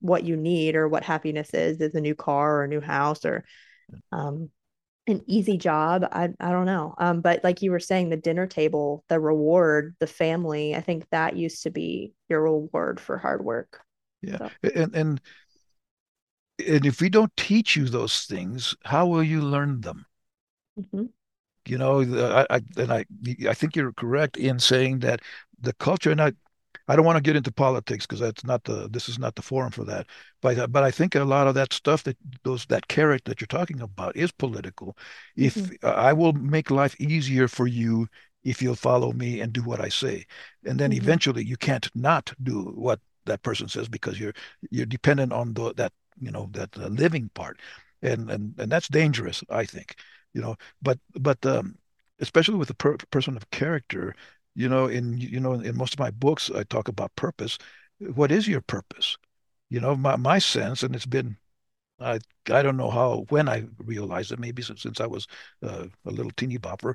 what 0.00 0.24
you 0.24 0.36
need 0.36 0.76
or 0.76 0.88
what 0.88 1.04
happiness 1.04 1.54
is 1.54 1.80
is 1.80 1.94
a 1.94 2.00
new 2.00 2.14
car 2.14 2.56
or 2.56 2.64
a 2.64 2.68
new 2.68 2.80
house 2.80 3.24
or 3.24 3.44
um 4.12 4.50
an 5.06 5.22
easy 5.26 5.56
job 5.56 6.06
i 6.12 6.28
i 6.40 6.50
don't 6.50 6.66
know 6.66 6.94
um 6.98 7.20
but 7.20 7.42
like 7.42 7.62
you 7.62 7.70
were 7.70 7.80
saying 7.80 8.10
the 8.10 8.16
dinner 8.16 8.46
table 8.46 9.04
the 9.08 9.18
reward 9.18 9.94
the 10.00 10.06
family 10.06 10.74
i 10.74 10.80
think 10.80 11.04
that 11.10 11.36
used 11.36 11.62
to 11.62 11.70
be 11.70 12.12
your 12.28 12.42
reward 12.42 13.00
for 13.00 13.18
hard 13.18 13.44
work 13.44 13.80
yeah 14.22 14.38
so. 14.38 14.50
and 14.74 14.94
and 14.94 15.20
and 16.66 16.86
if 16.86 17.00
we 17.00 17.08
don't 17.08 17.34
teach 17.36 17.76
you 17.76 17.88
those 17.88 18.24
things, 18.24 18.74
how 18.84 19.06
will 19.06 19.22
you 19.22 19.40
learn 19.40 19.80
them? 19.80 20.06
Mm-hmm. 20.78 21.06
You 21.70 21.78
know, 21.78 22.00
I, 22.02 22.46
I 22.56 22.60
and 22.76 22.92
I 22.92 23.04
I 23.48 23.54
think 23.54 23.76
you're 23.76 23.92
correct 23.92 24.36
in 24.36 24.58
saying 24.58 25.00
that 25.00 25.20
the 25.60 25.72
culture, 25.74 26.10
and 26.10 26.20
I 26.20 26.32
I 26.88 26.96
don't 26.96 27.04
want 27.04 27.16
to 27.16 27.22
get 27.22 27.36
into 27.36 27.52
politics 27.52 28.06
because 28.06 28.20
that's 28.20 28.44
not 28.44 28.64
the 28.64 28.88
this 28.88 29.08
is 29.08 29.18
not 29.18 29.34
the 29.36 29.42
forum 29.42 29.70
for 29.72 29.84
that. 29.84 30.06
But 30.42 30.72
but 30.72 30.82
I 30.84 30.90
think 30.90 31.14
a 31.14 31.24
lot 31.24 31.46
of 31.46 31.54
that 31.54 31.72
stuff 31.72 32.02
that 32.04 32.16
those 32.44 32.66
that 32.66 32.88
carrot 32.88 33.24
that 33.26 33.40
you're 33.40 33.46
talking 33.58 33.80
about 33.80 34.16
is 34.16 34.32
political. 34.32 34.96
If 35.36 35.54
Mm-hmm. 35.56 35.74
uh, 35.82 35.88
I 35.90 36.12
will 36.12 36.32
make 36.32 36.70
life 36.70 36.96
easier 37.00 37.48
for 37.48 37.66
you 37.66 38.08
if 38.44 38.62
you'll 38.62 38.74
follow 38.76 39.12
me 39.12 39.40
and 39.40 39.52
do 39.52 39.62
what 39.62 39.80
I 39.80 39.88
say, 39.88 40.26
and 40.64 40.78
then 40.80 40.92
Mm-hmm. 40.92 41.10
eventually 41.10 41.44
you 41.44 41.56
can't 41.56 41.88
not 41.94 42.32
do 42.42 42.62
what 42.74 43.00
that 43.26 43.42
person 43.42 43.68
says 43.68 43.88
because 43.88 44.18
you're 44.18 44.32
you're 44.70 44.86
dependent 44.86 45.32
on 45.32 45.54
the, 45.54 45.74
that 45.74 45.92
you 46.20 46.30
know 46.30 46.48
that 46.52 46.76
uh, 46.78 46.88
living 46.88 47.30
part, 47.34 47.60
and 48.02 48.30
and 48.30 48.54
and 48.58 48.72
that's 48.72 48.88
dangerous, 48.88 49.42
I 49.50 49.64
think. 49.64 49.96
You 50.34 50.40
know, 50.42 50.56
but 50.82 50.98
but 51.14 51.44
um, 51.46 51.78
especially 52.20 52.56
with 52.56 52.70
a 52.70 52.74
per 52.74 52.96
person 53.10 53.36
of 53.36 53.50
character 53.50 54.14
you 54.56 54.68
know, 54.68 54.86
in 54.88 55.16
you 55.18 55.38
know, 55.40 55.54
in 55.54 55.76
most 55.76 55.94
of 55.94 56.00
my 56.00 56.10
books, 56.10 56.50
I 56.50 56.64
talk 56.64 56.88
about 56.88 57.14
purpose. 57.16 57.56
What 58.00 58.32
is 58.32 58.48
your 58.48 58.60
purpose? 58.60 59.16
You 59.70 59.80
know, 59.80 59.96
my 59.96 60.16
my 60.16 60.38
sense, 60.40 60.82
and 60.82 60.94
it's 60.96 61.06
been 61.06 61.36
I 62.00 62.18
I 62.50 62.62
don't 62.62 62.76
know 62.76 62.90
how 62.90 63.26
when 63.28 63.48
I 63.48 63.66
realized 63.78 64.32
it, 64.32 64.38
maybe 64.40 64.62
since, 64.62 64.82
since 64.82 65.00
I 65.00 65.06
was 65.06 65.26
uh, 65.62 65.86
a 66.04 66.10
little 66.10 66.32
teeny 66.32 66.58
bopper, 66.58 66.94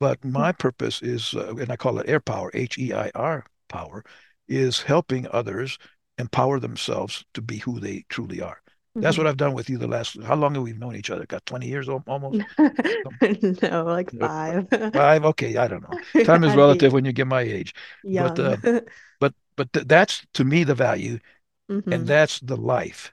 but 0.00 0.24
my 0.24 0.52
purpose 0.52 1.02
is, 1.02 1.34
uh, 1.34 1.54
and 1.56 1.70
I 1.72 1.76
call 1.76 1.98
it 1.98 2.08
air 2.08 2.20
power, 2.20 2.50
H-E-I-R 2.54 3.46
power, 3.68 4.04
is 4.48 4.82
helping 4.82 5.26
others 5.28 5.78
empower 6.18 6.60
themselves 6.60 7.24
to 7.34 7.42
be 7.42 7.58
who 7.58 7.80
they 7.80 8.04
truly 8.08 8.40
are. 8.42 8.62
That's 9.00 9.16
Mm-hmm. 9.16 9.18
what 9.18 9.26
I've 9.26 9.36
done 9.36 9.54
with 9.54 9.70
you 9.70 9.78
the 9.78 9.88
last, 9.88 10.20
how 10.22 10.34
long 10.36 10.54
have 10.54 10.64
we 10.64 10.72
known 10.72 10.96
each 10.96 11.10
other? 11.10 11.26
Got 11.26 11.46
20 11.46 11.68
years 11.68 11.88
almost? 11.88 12.42
No, 13.62 13.84
like 13.84 14.10
five. 14.18 14.68
Five? 14.94 15.24
Okay, 15.24 15.56
I 15.56 15.68
don't 15.68 15.82
know. 15.82 15.96
Time 16.22 16.44
is 16.44 16.54
relative 16.54 16.92
when 16.92 17.04
you 17.04 17.12
get 17.12 17.26
my 17.26 17.42
age. 17.42 17.74
But 18.16 18.38
uh, 18.38 18.56
but 19.20 19.34
but 19.56 19.72
th 19.72 19.86
that's 19.86 20.26
to 20.34 20.44
me 20.44 20.64
the 20.64 20.74
value, 20.74 21.18
and 21.90 22.06
hmm 22.06 22.08
that's 22.08 22.40
the 22.40 22.56
life. 22.56 23.12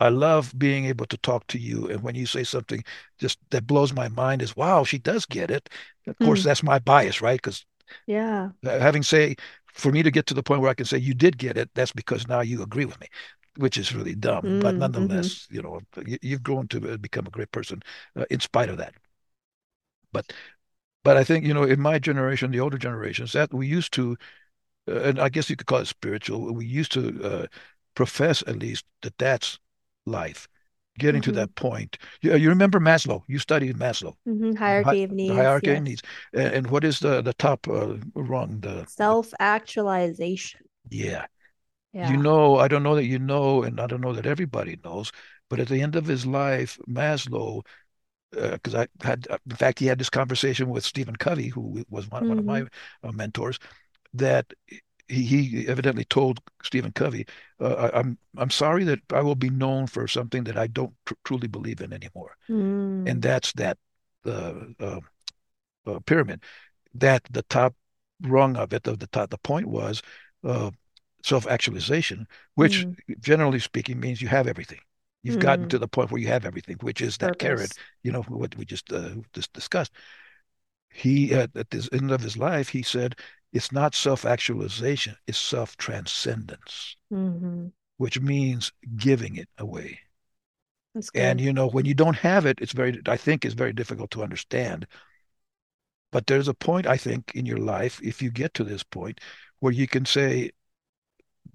I 0.00 0.10
love 0.10 0.54
being 0.58 0.86
able 0.86 1.06
to 1.06 1.18
talk 1.18 1.46
to 1.48 1.58
you, 1.58 1.88
and 1.90 2.02
when 2.02 2.16
you 2.16 2.26
say 2.26 2.44
something 2.44 2.84
just 3.20 3.38
that 3.50 3.66
blows 3.66 3.92
my 3.94 4.08
mind 4.08 4.42
is, 4.42 4.56
wow, 4.56 4.84
she 4.84 4.98
does 4.98 5.26
get 5.26 5.50
it. 5.50 5.68
Of 6.08 6.18
course, 6.20 6.42
Hmm. 6.42 6.44
that's 6.44 6.62
my 6.64 6.78
bias, 6.80 7.22
right? 7.22 7.38
Because 7.42 7.66
Yeah. 8.06 8.50
having 8.62 9.02
say, 9.02 9.36
for 9.72 9.92
me 9.92 10.02
to 10.02 10.10
get 10.10 10.26
to 10.26 10.34
the 10.34 10.42
point 10.42 10.60
where 10.60 10.70
I 10.70 10.74
can 10.74 10.86
say 10.86 10.98
you 10.98 11.14
did 11.14 11.38
get 11.38 11.56
it, 11.56 11.70
that's 11.74 11.92
because 11.92 12.28
now 12.28 12.40
you 12.40 12.62
agree 12.62 12.84
with 12.84 13.00
me, 13.00 13.06
which 13.60 13.78
is 13.78 13.94
really 13.94 14.14
dumb. 14.14 14.56
But 14.60 14.76
Mm-hmm. 14.76 14.78
nonetheless, 14.78 15.46
you 15.50 15.62
know, 15.62 15.80
you, 16.06 16.18
you've 16.22 16.42
grown 16.42 16.68
to 16.68 16.94
uh, 16.94 16.96
become 16.98 17.26
a 17.26 17.30
great 17.30 17.52
person 17.52 17.82
uh, 18.16 18.24
in 18.30 18.40
spite 18.40 18.68
of 18.70 18.78
that. 18.78 18.94
But 20.12 20.32
but 21.04 21.16
I 21.16 21.24
think, 21.24 21.46
you 21.46 21.54
know, 21.54 21.64
in 21.64 21.80
my 21.80 21.98
generation, 21.98 22.50
the 22.52 22.60
older 22.60 22.78
generations, 22.78 23.32
that 23.32 23.54
we 23.54 23.66
used 23.66 23.92
to 23.94 24.16
uh, 24.88 25.00
and 25.02 25.20
I 25.20 25.28
guess 25.30 25.50
you 25.50 25.56
could 25.56 25.66
call 25.68 25.80
it 25.80 25.86
spiritual. 25.88 26.52
We 26.54 26.66
used 26.66 26.92
to 26.92 27.24
uh, 27.24 27.46
profess 27.94 28.42
at 28.46 28.58
least 28.58 28.86
that 29.02 29.18
that's 29.18 29.58
life, 30.06 30.48
getting 30.98 31.22
to 31.22 31.32
hmm 31.32 31.34
that 31.34 31.54
point. 31.56 31.98
You, 32.22 32.36
you 32.36 32.48
remember 32.50 32.80
Maslow? 32.80 33.22
You 33.28 33.38
studied 33.40 33.76
Maslow, 33.78 34.16
hmm 34.26 34.54
the, 34.66 34.76
hi 34.82 34.96
Hierarchy 34.96 35.02
of 35.04 35.10
needs. 35.12 35.30
hierarchy 35.30 35.72
of 35.72 35.80
needs. 35.82 36.02
And, 36.34 36.54
and 36.54 36.70
what 36.70 36.84
is 36.84 37.00
the 37.00 37.22
the 37.22 37.34
top 37.34 37.68
uh, 37.68 37.96
rung? 38.14 38.60
The, 38.60 38.88
the 39.06 39.18
Self-actualization. 39.64 40.60
yeah. 40.90 41.26
You 41.98 42.16
know, 42.16 42.56
I 42.58 42.68
don't 42.68 42.82
know 42.82 42.94
that 42.94 43.04
you 43.04 43.18
know, 43.18 43.62
and 43.62 43.80
I 43.80 43.86
don't 43.86 44.00
know 44.00 44.12
that 44.14 44.26
everybody 44.26 44.78
knows, 44.84 45.12
but 45.48 45.60
at 45.60 45.68
the 45.68 45.82
end 45.82 45.96
of 45.96 46.06
his 46.06 46.26
life, 46.26 46.78
Maslow, 46.88 47.62
because 48.32 48.74
I 48.74 48.88
had, 49.02 49.26
in 49.50 49.56
fact, 49.56 49.78
he 49.80 49.86
had 49.86 49.98
this 49.98 50.10
conversation 50.10 50.70
with 50.70 50.84
Stephen 50.84 51.16
Covey, 51.16 51.48
who 51.48 51.84
was 51.90 52.08
one, 52.10 52.24
one 52.26 52.38
of 52.38 52.46
my 52.46 52.62
hmm 52.62 52.66
uh, 53.04 53.12
mentors 53.12 53.58
that 54.14 54.52
he, 55.08 55.24
he 55.24 55.68
evidently 55.68 56.04
told 56.04 56.40
Stephen 56.62 56.92
Covey, 56.92 57.26
uh, 57.60 57.90
I, 57.92 58.00
I'm 58.00 58.18
I'm 58.36 58.50
sorry 58.50 58.84
that 58.84 59.00
I 59.12 59.22
will 59.22 59.36
be 59.36 59.50
known 59.50 59.86
for 59.86 60.08
something 60.08 60.44
that 60.44 60.58
I 60.58 60.66
don't 60.68 60.94
tr 61.06 61.14
truly 61.24 61.48
believe 61.48 61.80
in 61.80 61.92
anymore, 61.92 62.36
and 63.06 63.22
Mm. 63.22 63.22
that's 63.22 63.52
that 63.54 63.78
uh, 64.26 64.54
uh, 64.80 65.00
uh, 65.86 66.00
pyramid. 66.06 66.42
That 66.94 67.24
the 67.30 67.42
top 67.42 67.74
rung 68.22 68.56
of 68.56 68.72
it, 68.72 68.86
of 68.86 68.98
the 68.98 69.06
top, 69.08 69.30
the 69.30 69.38
point 69.38 69.66
was 69.66 70.02
uh, 71.28 71.40
self-actualization, 71.40 72.26
which 72.54 72.86
Mm. 72.86 72.96
generally 73.20 73.58
speaking 73.60 74.00
means 74.00 74.22
you 74.22 74.28
have 74.28 74.46
everything. 74.48 74.80
You've 75.22 75.38
gotten 75.38 75.66
Mm. 75.66 75.68
to 75.68 75.78
the 75.78 75.88
point 75.88 76.10
where 76.10 76.20
you 76.20 76.28
have 76.28 76.46
everything, 76.46 76.76
which 76.80 77.00
is 77.00 77.18
that 77.18 77.38
carrot, 77.38 77.74
you 78.02 78.12
know, 78.12 78.22
what 78.22 78.56
we 78.56 78.64
just 78.64 78.92
uh, 78.92 79.10
just 79.32 79.52
discussed 79.52 79.92
he 80.90 81.34
at, 81.34 81.56
at 81.56 81.70
the 81.70 81.88
end 81.92 82.10
of 82.12 82.20
his 82.20 82.36
life 82.36 82.68
he 82.68 82.82
said 82.82 83.16
it's 83.52 83.72
not 83.72 83.94
self-actualization 83.94 85.16
it's 85.26 85.38
self-transcendence 85.38 86.96
hmm 87.10 87.72
which 87.98 88.20
means 88.20 88.72
giving 88.96 89.36
it 89.36 89.48
away 89.58 90.00
and 91.14 91.40
you 91.40 91.52
know 91.52 91.68
when 91.68 91.84
you 91.86 91.94
don't 91.94 92.16
have 92.16 92.46
it 92.46 92.58
it's 92.60 92.72
very 92.72 93.00
i 93.06 93.16
think 93.16 93.44
it's 93.44 93.54
very 93.54 93.72
difficult 93.72 94.10
to 94.10 94.22
understand 94.22 94.86
but 96.12 96.26
there's 96.26 96.48
a 96.48 96.54
point 96.54 96.86
i 96.86 96.96
think 96.96 97.32
in 97.34 97.46
your 97.46 97.58
life 97.58 98.00
if 98.02 98.22
you 98.22 98.30
get 98.30 98.54
to 98.54 98.64
this 98.64 98.82
point 98.82 99.20
where 99.60 99.72
you 99.72 99.86
can 99.86 100.04
say 100.04 100.50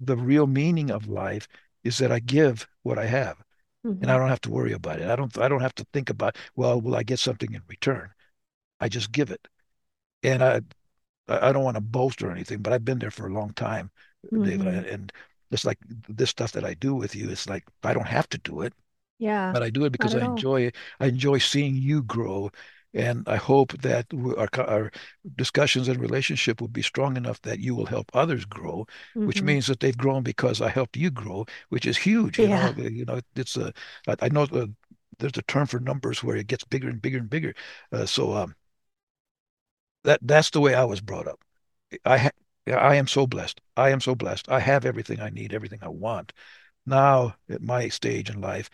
the 0.00 0.16
real 0.16 0.46
meaning 0.46 0.90
of 0.90 1.08
life 1.08 1.48
is 1.84 1.98
that 1.98 2.12
i 2.12 2.18
give 2.20 2.66
what 2.82 2.98
i 2.98 3.06
have 3.06 3.38
and 4.00 4.10
i 4.10 4.16
hmm 4.16 4.18
don't 4.18 4.28
have 4.30 4.40
to 4.40 4.50
worry 4.50 4.72
about 4.72 5.00
it 5.00 5.08
i 5.10 5.16
don't 5.16 5.38
i 5.38 5.48
don't 5.48 5.62
have 5.62 5.74
to 5.76 5.86
think 5.92 6.10
about 6.10 6.36
well 6.56 6.80
will 6.80 6.96
i 6.96 7.02
get 7.02 7.18
something 7.20 7.52
in 7.54 7.62
return 7.68 8.10
i 8.80 8.88
just 8.88 9.12
give 9.12 9.30
it 9.30 9.48
and 10.22 10.42
i 10.42 10.60
I 11.28 11.52
don't 11.52 11.64
want 11.64 11.76
to 11.76 11.80
boast 11.80 12.22
or 12.22 12.30
anything, 12.32 12.62
but 12.62 12.72
I've 12.72 12.84
been 12.84 12.98
there 13.00 13.10
for 13.10 13.26
a 13.28 13.32
long 13.32 13.52
time, 13.54 13.90
David. 14.42 14.68
hmm 14.70 14.86
And 14.86 15.12
just 15.52 15.64
like 15.64 15.78
this 16.08 16.30
stuff 16.30 16.52
that 16.52 16.64
I 16.64 16.74
do 16.74 16.94
with 16.94 17.14
you, 17.16 17.30
it's 17.30 17.48
like 17.48 17.64
I 17.84 17.94
don't 17.94 18.08
have 18.08 18.28
to 18.30 18.38
do 18.38 18.62
it, 18.62 18.74
Yeah. 19.18 19.54
but 19.54 19.62
I 19.62 19.70
do 19.70 19.84
it 19.84 19.90
because 19.92 20.14
I 20.14 20.20
all. 20.20 20.22
enjoy 20.22 20.62
it. 20.62 20.76
I 21.00 21.06
enjoy 21.06 21.38
seeing 21.38 21.76
you 21.76 22.02
grow. 22.02 22.50
And 22.94 23.28
I 23.28 23.36
hope 23.36 23.72
that 23.82 24.06
our, 24.38 24.48
our 24.68 24.90
discussions 25.36 25.88
and 25.88 26.00
relationship 26.00 26.60
will 26.60 26.68
be 26.68 26.82
strong 26.82 27.16
enough 27.16 27.40
that 27.42 27.60
you 27.60 27.74
will 27.74 27.86
help 27.86 28.10
others 28.14 28.44
grow, 28.44 28.86
which 29.24 29.42
hmm 29.42 29.42
means 29.42 29.66
that 29.66 29.80
they've 29.80 29.96
grown 29.96 30.22
because 30.22 30.60
I 30.62 30.68
helped 30.70 30.96
you 30.96 31.10
grow, 31.10 31.46
which 31.68 31.86
is 31.86 31.98
huge. 31.98 32.38
You 32.38 32.48
know, 32.48 32.72
Yeah. 32.72 32.74
you 32.76 33.04
know, 33.04 33.20
it's 33.36 33.56
a, 33.56 33.72
I 34.20 34.28
know 34.28 34.44
uh, 34.44 34.66
there's 35.18 35.36
a 35.38 35.42
term 35.42 35.66
for 35.66 35.80
numbers 35.80 36.22
where 36.24 36.36
it 36.36 36.46
gets 36.46 36.64
bigger 36.64 36.88
and 36.88 37.00
bigger 37.02 37.18
and 37.18 37.30
bigger. 37.30 37.54
Uh, 37.92 38.06
so 38.06 38.34
um, 38.34 38.54
that 40.04 40.20
that's 40.22 40.50
the 40.50 40.60
way 40.60 40.74
I 40.74 40.84
was 40.84 41.00
brought 41.00 41.26
up. 41.28 41.40
I 42.04 42.18
ha 42.18 42.30
I 42.68 42.96
am 42.96 43.08
so 43.08 43.26
blessed. 43.26 43.60
I 43.76 43.90
am 43.90 44.00
so 44.00 44.14
blessed. 44.14 44.48
I 44.50 44.60
have 44.60 44.84
everything 44.86 45.20
I 45.20 45.30
need, 45.30 45.54
everything 45.54 45.80
I 45.82 45.88
want. 45.88 46.32
Now, 46.86 47.36
at 47.50 47.62
my 47.62 47.88
stage 47.88 48.30
in 48.30 48.40
life, 48.40 48.70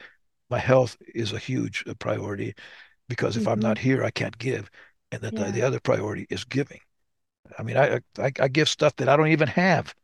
my 0.51 0.59
health 0.59 0.97
is 1.15 1.33
a 1.33 1.39
huge 1.41 1.85
uh, 1.89 1.95
priority 1.95 2.55
because 3.09 3.37
if 3.37 3.47
I'm 3.49 3.59
hmm 3.59 3.63
not 3.63 3.79
here, 3.79 4.05
I 4.05 4.11
can't 4.11 4.37
give. 4.39 4.71
And 5.13 5.23
that 5.23 5.35
the, 5.37 5.53
the 5.53 5.63
other 5.63 5.81
priority 5.81 6.27
is 6.31 6.45
giving. 6.45 6.81
I 7.59 7.63
mean, 7.65 7.77
I, 7.77 8.01
I 8.19 8.33
I 8.41 8.49
give 8.49 8.69
stuff 8.69 8.97
that 8.97 9.09
I 9.09 9.17
don't 9.17 9.29
even 9.29 9.49
have. 9.49 9.95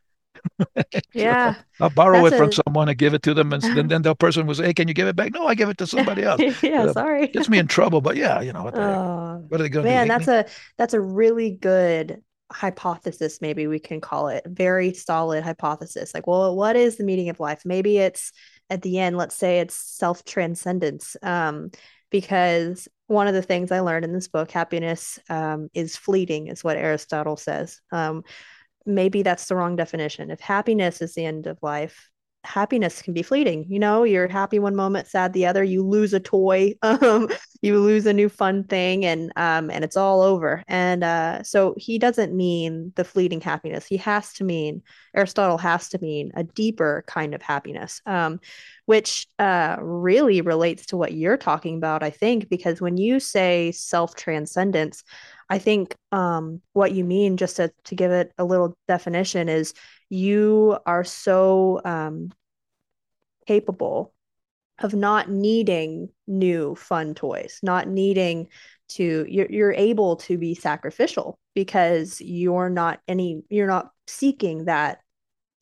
Yeah. 1.12 1.62
I'll 1.80 1.90
borrow 1.90 2.24
That's 2.24 2.26
it 2.26 2.34
from 2.36 2.50
a 2.50 2.58
someone 2.66 2.88
and 2.88 2.98
give 2.98 3.14
it 3.14 3.22
to 3.24 3.34
them, 3.34 3.52
and 3.52 3.62
then 3.72 3.88
then 3.88 4.02
the 4.02 4.14
person 4.16 4.46
will 4.46 4.54
say, 4.54 4.66
"Hey, 4.66 4.74
can 4.74 4.88
you 4.88 4.94
give 4.94 5.08
it 5.08 5.16
back?" 5.16 5.32
No, 5.32 5.46
I 5.46 5.54
give 5.54 5.68
it 5.68 5.78
to 5.78 5.86
somebody 5.86 6.22
else. 6.24 6.42
yeah, 6.62 6.86
Uh, 6.86 6.94
sorry. 6.94 7.32
gets 7.32 7.48
me 7.48 7.58
in 7.58 7.68
trouble, 7.68 8.00
but 8.00 8.16
yeah, 8.16 8.40
you 8.40 8.52
know 8.52 8.64
what 8.64 8.76
the? 8.76 8.98
Oh, 8.98 9.48
What 9.48 9.60
are 9.60 9.64
they 9.64 9.68
going 9.70 9.88
to 9.88 9.94
do? 9.94 9.98
man, 9.98 10.08
that's 10.08 10.28
me? 10.28 10.28
a 10.28 10.46
that's 10.76 10.94
a 10.94 11.00
really 11.00 11.50
good 11.52 12.22
hypothesis, 12.52 13.40
maybe 13.40 13.66
we 13.66 13.78
can 13.78 14.00
call 14.00 14.28
it. 14.28 14.42
Very 14.46 14.94
solid 14.94 15.44
hypothesis. 15.44 16.14
Like, 16.14 16.26
well, 16.26 16.56
what 16.56 16.76
is 16.76 16.96
the 16.96 17.04
meaning 17.04 17.28
of 17.28 17.40
life? 17.40 17.62
Maybe 17.64 17.98
it's 17.98 18.32
at 18.70 18.82
the 18.82 18.98
end, 18.98 19.16
let's 19.16 19.34
say 19.36 19.60
it's 19.60 19.74
self-transcendence. 19.74 21.16
Um, 21.22 21.70
because 22.10 22.88
one 23.06 23.26
of 23.26 23.34
the 23.34 23.42
things 23.42 23.72
I 23.72 23.80
learned 23.80 24.04
in 24.04 24.12
this 24.12 24.28
book, 24.28 24.50
happiness 24.50 25.18
um, 25.28 25.68
is 25.74 25.96
fleeting, 25.96 26.48
is 26.48 26.62
what 26.62 26.76
Aristotle 26.76 27.36
says. 27.36 27.80
Um, 27.90 28.22
maybe 28.86 29.22
that's 29.22 29.46
the 29.46 29.56
wrong 29.56 29.76
definition. 29.76 30.30
If 30.30 30.40
happiness 30.40 31.00
is 31.02 31.14
the 31.14 31.24
end 31.24 31.46
of 31.46 31.58
life, 31.62 32.10
happiness 32.48 33.02
can 33.02 33.12
be 33.12 33.22
fleeting. 33.22 33.66
You 33.68 33.78
know, 33.78 34.04
you're 34.04 34.26
happy 34.26 34.58
one 34.58 34.74
moment, 34.74 35.06
sad 35.06 35.32
the 35.32 35.46
other. 35.46 35.62
You 35.62 35.82
lose 35.86 36.14
a 36.14 36.20
toy, 36.20 36.74
um, 36.82 37.28
you 37.60 37.78
lose 37.78 38.06
a 38.06 38.12
new 38.12 38.28
fun 38.28 38.64
thing, 38.64 39.04
and 39.04 39.30
um, 39.36 39.70
and 39.70 39.84
it's 39.84 39.96
all 39.96 40.22
over. 40.22 40.64
And 40.66 41.04
uh, 41.04 41.42
so 41.42 41.74
he 41.76 41.98
doesn't 41.98 42.34
mean 42.34 42.92
the 42.96 43.04
fleeting 43.04 43.40
happiness. 43.40 43.86
He 43.86 43.98
has 43.98 44.32
to 44.34 44.44
mean 44.44 44.82
Aristotle 45.14 45.58
has 45.58 45.88
to 45.90 45.98
mean 46.00 46.32
a 46.34 46.44
deeper 46.44 47.04
kind 47.06 47.34
of 47.34 47.42
happiness, 47.42 48.00
um, 48.06 48.40
which 48.86 49.26
uh, 49.38 49.76
really 49.80 50.40
relates 50.40 50.86
to 50.86 50.96
what 50.96 51.12
you're 51.12 51.36
talking 51.36 51.76
about. 51.76 52.02
I 52.02 52.10
think 52.10 52.48
because 52.48 52.80
when 52.80 52.96
you 52.96 53.20
say 53.20 53.72
self 53.72 54.14
transcendence, 54.14 55.04
I 55.50 55.58
think 55.58 55.94
um, 56.12 56.60
what 56.72 56.92
you 56.92 57.04
mean, 57.04 57.36
just 57.36 57.56
to, 57.56 57.70
to 57.84 57.94
give 57.94 58.10
it 58.10 58.32
a 58.38 58.44
little 58.44 58.76
definition, 58.86 59.48
is 59.48 59.74
you 60.10 60.78
are 60.86 61.04
so 61.04 61.80
um, 61.84 62.30
capable 63.48 64.12
of 64.80 64.94
not 64.94 65.28
needing 65.28 66.10
new 66.26 66.74
fun 66.76 67.14
toys, 67.14 67.58
not 67.62 67.88
needing 67.88 68.46
to 68.90 69.26
you're 69.28 69.50
you're 69.50 69.72
able 69.72 70.16
to 70.16 70.38
be 70.38 70.54
sacrificial 70.54 71.38
because 71.54 72.20
you're 72.20 72.70
not 72.70 73.00
any 73.08 73.42
you're 73.48 73.66
not 73.66 73.90
seeking 74.06 74.66
that 74.66 75.00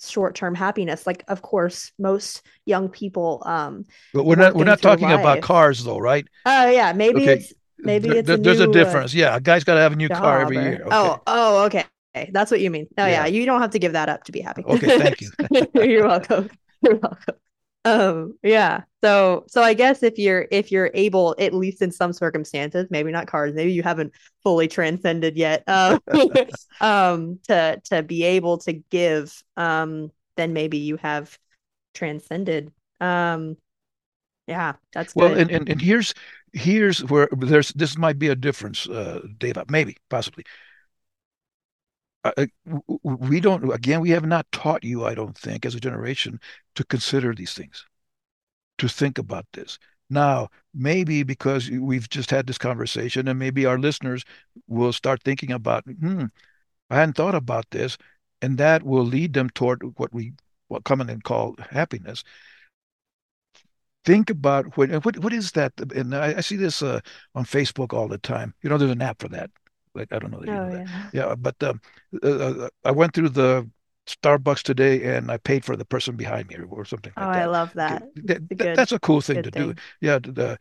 short-term 0.00 0.54
happiness. 0.54 1.06
Like 1.06 1.24
of 1.28 1.42
course 1.42 1.92
most 1.98 2.42
young 2.66 2.88
people 2.88 3.42
um 3.46 3.84
but 4.12 4.24
we're 4.24 4.36
not 4.36 4.54
we're 4.54 4.64
not 4.64 4.82
talking 4.82 5.08
life. 5.08 5.20
about 5.20 5.40
cars 5.40 5.82
though 5.82 5.98
right? 5.98 6.26
Oh 6.44 6.70
yeah 6.70 6.92
maybe 6.92 7.22
okay. 7.22 7.34
it's 7.34 7.52
maybe 7.78 8.08
there, 8.08 8.18
it's 8.18 8.28
a 8.28 8.36
there's 8.36 8.60
new, 8.60 8.70
a 8.70 8.72
difference. 8.72 9.14
Uh, 9.14 9.18
yeah 9.18 9.36
a 9.36 9.40
guy's 9.40 9.64
got 9.64 9.74
to 9.74 9.80
have 9.80 9.92
a 9.92 9.96
new 9.96 10.08
car 10.08 10.40
every 10.40 10.58
year. 10.58 10.82
Okay. 10.82 10.88
oh 10.92 11.20
oh 11.26 11.64
okay. 11.64 11.84
That's 12.32 12.50
what 12.50 12.60
you 12.60 12.70
mean. 12.70 12.86
Oh 12.98 13.06
yeah. 13.06 13.24
yeah 13.24 13.26
you 13.26 13.46
don't 13.46 13.60
have 13.60 13.70
to 13.70 13.78
give 13.78 13.92
that 13.92 14.08
up 14.08 14.24
to 14.24 14.32
be 14.32 14.40
happy. 14.40 14.64
Okay 14.64 14.98
thank 14.98 15.20
you. 15.20 15.30
You're 15.74 16.06
welcome. 16.06 16.50
You're 16.82 16.96
welcome 16.96 17.36
um 17.86 18.36
yeah. 18.42 18.82
So 19.02 19.44
so 19.46 19.62
i 19.62 19.72
guess 19.72 20.02
if 20.02 20.18
you're 20.18 20.48
if 20.50 20.72
you're 20.72 20.90
able 20.92 21.36
at 21.38 21.54
least 21.54 21.80
in 21.80 21.92
some 21.92 22.12
circumstances 22.12 22.88
maybe 22.90 23.12
not 23.12 23.28
cars 23.28 23.54
maybe 23.54 23.72
you 23.72 23.84
haven't 23.84 24.12
fully 24.42 24.66
transcended 24.66 25.36
yet 25.36 25.62
um, 25.68 26.00
um 26.80 27.38
to 27.44 27.80
to 27.84 28.02
be 28.02 28.24
able 28.24 28.58
to 28.58 28.72
give 28.72 29.42
um 29.56 30.10
then 30.36 30.52
maybe 30.52 30.78
you 30.78 30.96
have 30.96 31.38
transcended. 31.94 32.72
Um 33.00 33.56
yeah 34.48 34.74
that's 34.92 35.14
well 35.14 35.34
and, 35.34 35.50
and 35.50 35.68
and 35.68 35.80
here's 35.80 36.14
here's 36.52 37.04
where 37.04 37.28
there's 37.32 37.70
this 37.72 37.96
might 37.96 38.18
be 38.18 38.28
a 38.28 38.34
difference 38.34 38.88
uh 38.88 39.20
dave 39.38 39.56
maybe 39.68 39.96
possibly 40.08 40.44
uh, 42.36 42.46
we 43.02 43.40
don't 43.40 43.72
again 43.72 44.00
we 44.00 44.10
have 44.10 44.26
not 44.26 44.50
taught 44.52 44.84
you 44.84 45.04
i 45.04 45.14
don't 45.14 45.36
think 45.38 45.64
as 45.66 45.74
a 45.74 45.80
generation 45.80 46.40
to 46.74 46.84
consider 46.84 47.34
these 47.34 47.54
things 47.54 47.86
to 48.78 48.88
think 48.88 49.18
about 49.18 49.46
this. 49.52 49.78
Now 50.08 50.48
maybe 50.74 51.22
because 51.24 51.70
we've 51.70 52.08
just 52.08 52.30
had 52.30 52.46
this 52.46 52.58
conversation 52.58 53.26
and 53.28 53.38
maybe 53.38 53.66
our 53.66 53.78
listeners 53.78 54.24
will 54.68 54.92
start 54.92 55.22
thinking 55.22 55.50
about 55.50 55.84
hmm 55.84 56.26
i 56.90 56.96
hadn't 56.96 57.16
thought 57.16 57.34
about 57.34 57.70
this 57.70 57.98
and 58.42 58.58
that 58.58 58.82
will 58.84 59.04
lead 59.04 59.32
them 59.34 59.50
toward 59.50 59.82
what 59.98 60.12
we 60.14 60.32
what 60.68 60.84
commonly 60.84 61.18
call 61.20 61.56
happiness. 61.70 62.24
Think 64.04 64.30
about 64.30 64.76
what 64.76 64.90
what 65.04 65.18
what 65.18 65.32
is 65.32 65.52
that? 65.52 65.72
And 65.94 66.14
i, 66.14 66.36
I 66.36 66.40
see 66.40 66.56
this 66.56 66.82
uh, 66.82 67.00
on 67.34 67.44
facebook 67.44 67.92
all 67.92 68.08
the 68.08 68.18
time. 68.18 68.54
You 68.62 68.70
know 68.70 68.78
there's 68.78 68.90
an 68.90 69.02
app 69.02 69.20
for 69.20 69.28
that 69.30 69.50
like 69.96 70.12
I 70.12 70.18
don't 70.18 70.30
know. 70.30 70.40
That 70.40 70.48
oh, 70.48 70.68
know 70.68 70.78
yeah. 70.78 71.10
yeah, 71.12 71.34
but 71.34 71.60
um, 71.62 71.80
uh, 72.22 72.28
uh, 72.28 72.68
I 72.84 72.90
went 72.90 73.14
through 73.14 73.30
the 73.30 73.68
Starbucks 74.06 74.62
today 74.62 75.16
and 75.16 75.30
I 75.30 75.36
paid 75.38 75.64
for 75.64 75.76
the 75.76 75.84
person 75.84 76.16
behind 76.16 76.48
me 76.48 76.56
or, 76.68 76.84
something 76.84 77.12
like 77.16 77.26
oh, 77.26 77.32
that. 77.32 77.42
I 77.42 77.46
love 77.46 77.72
that. 77.74 78.02
that 78.24 78.48
good, 78.48 78.76
that's 78.76 78.92
a 78.92 79.00
cool 79.00 79.20
thing 79.20 79.42
to 79.42 79.50
thing. 79.50 79.68
do. 79.68 79.74
Yeah, 80.00 80.18
the, 80.18 80.58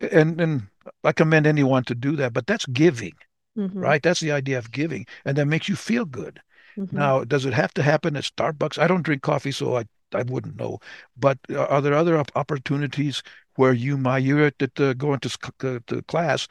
and 0.00 0.40
and 0.40 0.62
I 1.04 1.12
commend 1.12 1.46
anyone 1.46 1.84
to 1.84 1.94
do 1.94 2.16
that, 2.16 2.32
but 2.32 2.46
that's 2.46 2.66
giving, 2.66 3.14
mm-hmm. 3.58 3.78
right? 3.78 4.02
That's 4.02 4.20
the 4.20 4.32
idea 4.32 4.58
of 4.58 4.70
giving, 4.70 5.06
and 5.24 5.36
that 5.36 5.46
makes 5.46 5.68
you 5.68 5.76
feel 5.76 6.04
good. 6.04 6.40
Mm-hmm. 6.78 6.96
Now, 6.96 7.24
does 7.24 7.44
it 7.44 7.52
have 7.52 7.74
to 7.74 7.82
happen 7.82 8.16
at 8.16 8.24
Starbucks? 8.24 8.78
I 8.78 8.86
don't 8.86 9.02
drink 9.02 9.22
coffee, 9.22 9.52
so 9.52 9.76
I 9.76 9.84
I 10.14 10.22
wouldn't 10.22 10.56
know. 10.56 10.78
But 11.16 11.38
uh, 11.50 11.64
are 11.66 11.80
there 11.80 11.94
other 11.94 12.22
opportunities 12.34 13.22
where 13.56 13.72
you 13.72 13.96
might 13.96 14.18
you're 14.18 14.46
at 14.46 14.58
the, 14.58 14.94
going 14.94 15.20
to, 15.20 15.80
to 15.86 16.02
class 16.02 16.48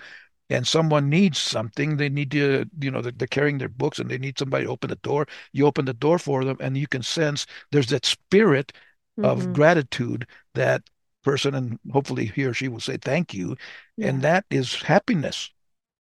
and 0.49 0.67
someone 0.67 1.09
needs 1.09 1.37
something, 1.37 1.97
they 1.97 2.09
need 2.09 2.31
to, 2.31 2.65
you 2.81 2.89
know, 2.89 3.01
they're, 3.01 3.11
they're, 3.11 3.27
carrying 3.27 3.59
their 3.59 3.69
books 3.69 3.99
and 3.99 4.09
they 4.09 4.17
need 4.17 4.39
somebody 4.39 4.65
to 4.65 4.71
open 4.71 4.89
the 4.89 4.95
door. 4.97 5.27
You 5.53 5.65
open 5.65 5.85
the 5.85 5.93
door 5.93 6.17
for 6.17 6.43
them, 6.43 6.57
and 6.59 6.77
you 6.77 6.87
can 6.87 7.03
sense 7.03 7.45
there's 7.71 7.87
that 7.87 8.05
spirit 8.05 8.73
mm-hmm. 9.19 9.25
of 9.25 9.53
gratitude 9.53 10.27
that 10.55 10.83
person, 11.23 11.53
and 11.55 11.79
hopefully 11.91 12.25
he 12.25 12.45
or 12.45 12.53
she 12.53 12.67
will 12.67 12.79
say 12.79 12.97
thank 12.97 13.33
you, 13.33 13.55
yeah. 13.97 14.07
and 14.07 14.21
that 14.21 14.45
is 14.49 14.81
happiness. 14.81 15.51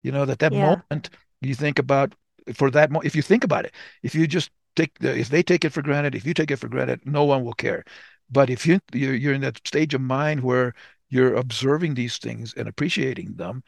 You 0.03 0.13
know 0.13 0.25
that 0.25 0.39
that 0.39 0.53
yeah. 0.53 0.61
moment 0.61 1.11
you 1.41 1.55
think 1.55 1.79
about 1.79 2.15
for 2.55 2.71
that. 2.71 2.91
Mo- 2.91 3.01
if 3.01 3.17
you 3.17 3.23
think 3.23 3.45
about 3.45 3.65
it, 3.65 3.75
if 4.03 4.15
you 4.15 4.27
just 4.27 4.51
take 4.77 4.99
the, 5.01 5.17
if 5.19 5.29
they 5.29 5.43
take 5.43 5.65
it 5.65 5.73
for 5.73 5.83
granted, 5.83 6.15
if 6.15 6.25
you 6.25 6.35
take 6.35 6.51
it 6.51 6.57
for 6.57 6.69
granted, 6.69 7.01
no 7.05 7.25
one 7.25 7.45
will 7.45 7.55
care. 7.55 7.85
But 8.31 8.51
if 8.51 8.67
you 8.67 8.81
you're, 8.93 9.15
you're 9.15 9.35
in 9.35 9.41
that 9.43 9.67
stage 9.67 9.95
of 9.95 10.01
mind 10.01 10.43
where 10.43 10.75
you're 11.09 11.35
observing 11.35 11.95
these 11.95 12.19
things 12.19 12.55
and 12.55 12.69
appreciating 12.69 13.35
them, 13.35 13.63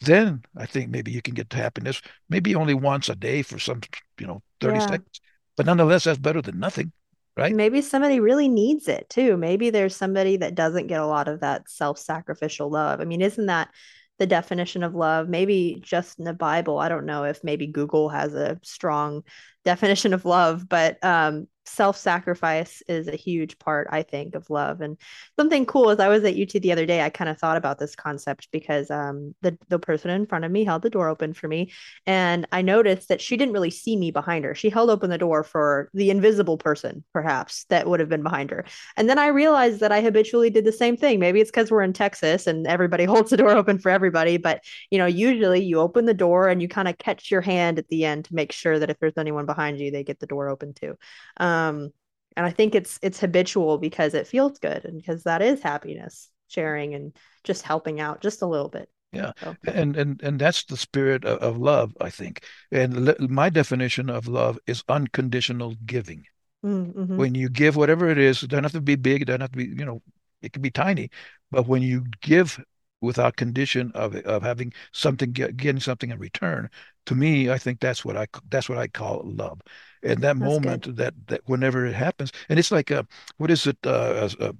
then 0.00 0.44
I 0.56 0.66
think 0.66 0.90
maybe 0.90 1.10
you 1.10 1.22
can 1.22 1.34
get 1.34 1.50
to 1.50 1.56
happiness, 1.56 2.00
maybe 2.28 2.54
only 2.54 2.74
once 2.74 3.08
a 3.08 3.16
day 3.16 3.42
for 3.42 3.58
some, 3.58 3.80
you 4.18 4.26
know, 4.26 4.42
30 4.60 4.74
yeah. 4.74 4.86
seconds. 4.86 5.20
But 5.56 5.66
nonetheless, 5.66 6.04
that's 6.04 6.18
better 6.18 6.40
than 6.40 6.60
nothing, 6.60 6.92
right? 7.36 7.54
Maybe 7.54 7.82
somebody 7.82 8.20
really 8.20 8.48
needs 8.48 8.86
it 8.86 9.08
too. 9.08 9.36
Maybe 9.36 9.70
there's 9.70 9.96
somebody 9.96 10.36
that 10.36 10.54
doesn't 10.54 10.86
get 10.86 11.00
a 11.00 11.06
lot 11.06 11.26
of 11.26 11.40
that 11.40 11.68
self 11.68 11.98
sacrificial 11.98 12.70
love. 12.70 13.00
I 13.00 13.04
mean, 13.04 13.20
isn't 13.20 13.46
that 13.46 13.70
the 14.18 14.26
definition 14.26 14.84
of 14.84 14.94
love? 14.94 15.28
Maybe 15.28 15.78
just 15.82 16.18
in 16.20 16.24
the 16.24 16.32
Bible. 16.32 16.78
I 16.78 16.88
don't 16.88 17.06
know 17.06 17.24
if 17.24 17.42
maybe 17.42 17.66
Google 17.66 18.08
has 18.08 18.34
a 18.34 18.60
strong 18.62 19.24
definition 19.64 20.14
of 20.14 20.24
love, 20.24 20.68
but 20.68 21.02
um, 21.04 21.48
self-sacrifice 21.68 22.82
is 22.88 23.08
a 23.08 23.16
huge 23.16 23.58
part 23.58 23.86
i 23.90 24.02
think 24.02 24.34
of 24.34 24.48
love. 24.50 24.80
And 24.80 24.96
something 25.38 25.66
cool 25.66 25.90
is 25.90 26.00
i 26.00 26.08
was 26.08 26.24
at 26.24 26.36
ut 26.36 26.62
the 26.62 26.72
other 26.72 26.86
day 26.86 27.02
i 27.02 27.10
kind 27.10 27.30
of 27.30 27.38
thought 27.38 27.56
about 27.56 27.78
this 27.78 27.94
concept 27.94 28.48
because 28.52 28.90
um, 28.90 29.34
the, 29.42 29.56
the 29.68 29.78
person 29.78 30.10
in 30.10 30.26
front 30.26 30.44
of 30.44 30.50
me 30.50 30.64
held 30.64 30.82
the 30.82 30.90
door 30.90 31.08
open 31.08 31.34
for 31.34 31.48
me 31.48 31.72
and 32.06 32.46
i 32.52 32.62
noticed 32.62 33.08
that 33.08 33.20
she 33.20 33.36
didn't 33.36 33.54
really 33.54 33.70
see 33.70 33.96
me 33.96 34.10
behind 34.10 34.44
her. 34.44 34.54
She 34.54 34.70
held 34.70 34.90
open 34.90 35.10
the 35.10 35.18
door 35.18 35.44
for 35.44 35.90
the 35.94 36.10
invisible 36.10 36.58
person 36.58 37.04
perhaps 37.12 37.64
that 37.68 37.88
would 37.88 38.00
have 38.00 38.08
been 38.08 38.22
behind 38.22 38.50
her. 38.50 38.64
And 38.96 39.08
then 39.08 39.18
i 39.18 39.28
realized 39.28 39.80
that 39.80 39.92
i 39.92 40.00
habitually 40.00 40.50
did 40.50 40.64
the 40.64 40.72
same 40.72 40.96
thing. 40.96 41.20
Maybe 41.20 41.40
it's 41.40 41.50
because 41.50 41.70
we're 41.70 41.82
in 41.82 41.92
texas 41.92 42.46
and 42.46 42.66
everybody 42.66 43.04
holds 43.12 43.30
the 43.30 43.36
door 43.36 43.50
open 43.50 43.78
for 43.78 43.90
everybody 43.90 44.36
but 44.36 44.62
you 44.90 44.98
know 44.98 45.06
usually 45.06 45.62
you 45.62 45.80
open 45.80 46.04
the 46.04 46.14
door 46.14 46.48
and 46.48 46.62
you 46.62 46.68
kind 46.68 46.88
of 46.88 46.98
catch 46.98 47.30
your 47.30 47.40
hand 47.40 47.78
at 47.78 47.88
the 47.88 48.04
end 48.04 48.24
to 48.26 48.34
make 48.34 48.52
sure 48.52 48.78
that 48.78 48.90
if 48.90 48.98
there's 48.98 49.18
anyone 49.18 49.46
behind 49.46 49.78
you 49.78 49.90
they 49.90 50.04
get 50.04 50.18
the 50.20 50.26
door 50.26 50.48
open 50.48 50.74
too. 50.74 50.96
Um, 51.38 51.57
um, 51.58 51.92
and 52.36 52.46
I 52.46 52.50
think 52.50 52.74
it's 52.74 52.98
it's 53.02 53.18
habitual 53.20 53.78
because 53.78 54.14
it 54.14 54.26
feels 54.26 54.58
good 54.58 54.84
and 54.84 54.96
because 54.96 55.24
that 55.24 55.42
is 55.42 55.60
happiness, 55.60 56.28
sharing 56.48 56.94
and 56.94 57.12
just 57.44 57.62
helping 57.62 58.00
out 58.00 58.20
just 58.20 58.42
a 58.42 58.46
little 58.46 58.68
bit. 58.68 58.88
Yeah, 59.12 59.32
so. 59.42 59.56
and 59.66 59.96
and 59.96 60.22
and 60.22 60.38
that's 60.38 60.64
the 60.64 60.76
spirit 60.76 61.24
of, 61.24 61.38
of 61.38 61.58
love, 61.58 61.96
I 62.00 62.10
think. 62.10 62.44
And 62.70 63.06
le- 63.06 63.28
my 63.28 63.48
definition 63.48 64.10
of 64.10 64.28
love 64.28 64.58
is 64.66 64.84
unconditional 64.88 65.74
giving. 65.84 66.24
Mm-hmm. 66.64 67.16
When 67.16 67.34
you 67.34 67.48
give 67.48 67.76
whatever 67.76 68.10
it 68.10 68.18
is, 68.18 68.42
it 68.42 68.50
doesn't 68.50 68.64
have 68.64 68.72
to 68.72 68.80
be 68.80 68.96
big, 68.96 69.22
it 69.22 69.24
doesn't 69.26 69.40
have 69.40 69.52
to 69.52 69.58
be, 69.58 69.66
you 69.66 69.84
know, 69.84 70.02
it 70.42 70.52
can 70.52 70.62
be 70.62 70.70
tiny, 70.70 71.10
but 71.50 71.66
when 71.66 71.82
you 71.82 72.04
give 72.20 72.60
without 73.00 73.36
condition 73.36 73.92
of 73.94 74.14
of 74.16 74.42
having 74.42 74.72
something 74.92 75.32
getting 75.32 75.80
something 75.80 76.10
in 76.10 76.18
return, 76.18 76.68
to 77.06 77.14
me, 77.14 77.50
I 77.50 77.58
think 77.58 77.80
that's 77.80 78.04
what 78.04 78.16
I 78.16 78.26
that's 78.50 78.68
what 78.68 78.78
I 78.78 78.88
call 78.88 79.22
love 79.24 79.60
and 80.02 80.22
that 80.22 80.36
That's 80.38 80.56
moment 80.56 80.56
good. 80.58 80.88
that 80.96 81.14
that 81.28 81.42
whenever 81.46 81.84
it 81.86 81.94
happens 81.94 82.32
and 82.48 82.58
it's 82.58 82.70
like 82.70 82.90
a 82.90 83.06
what 83.38 83.50
is 83.50 83.66
it 83.66 83.78
uh, 83.84 84.28
uh, 84.40 84.52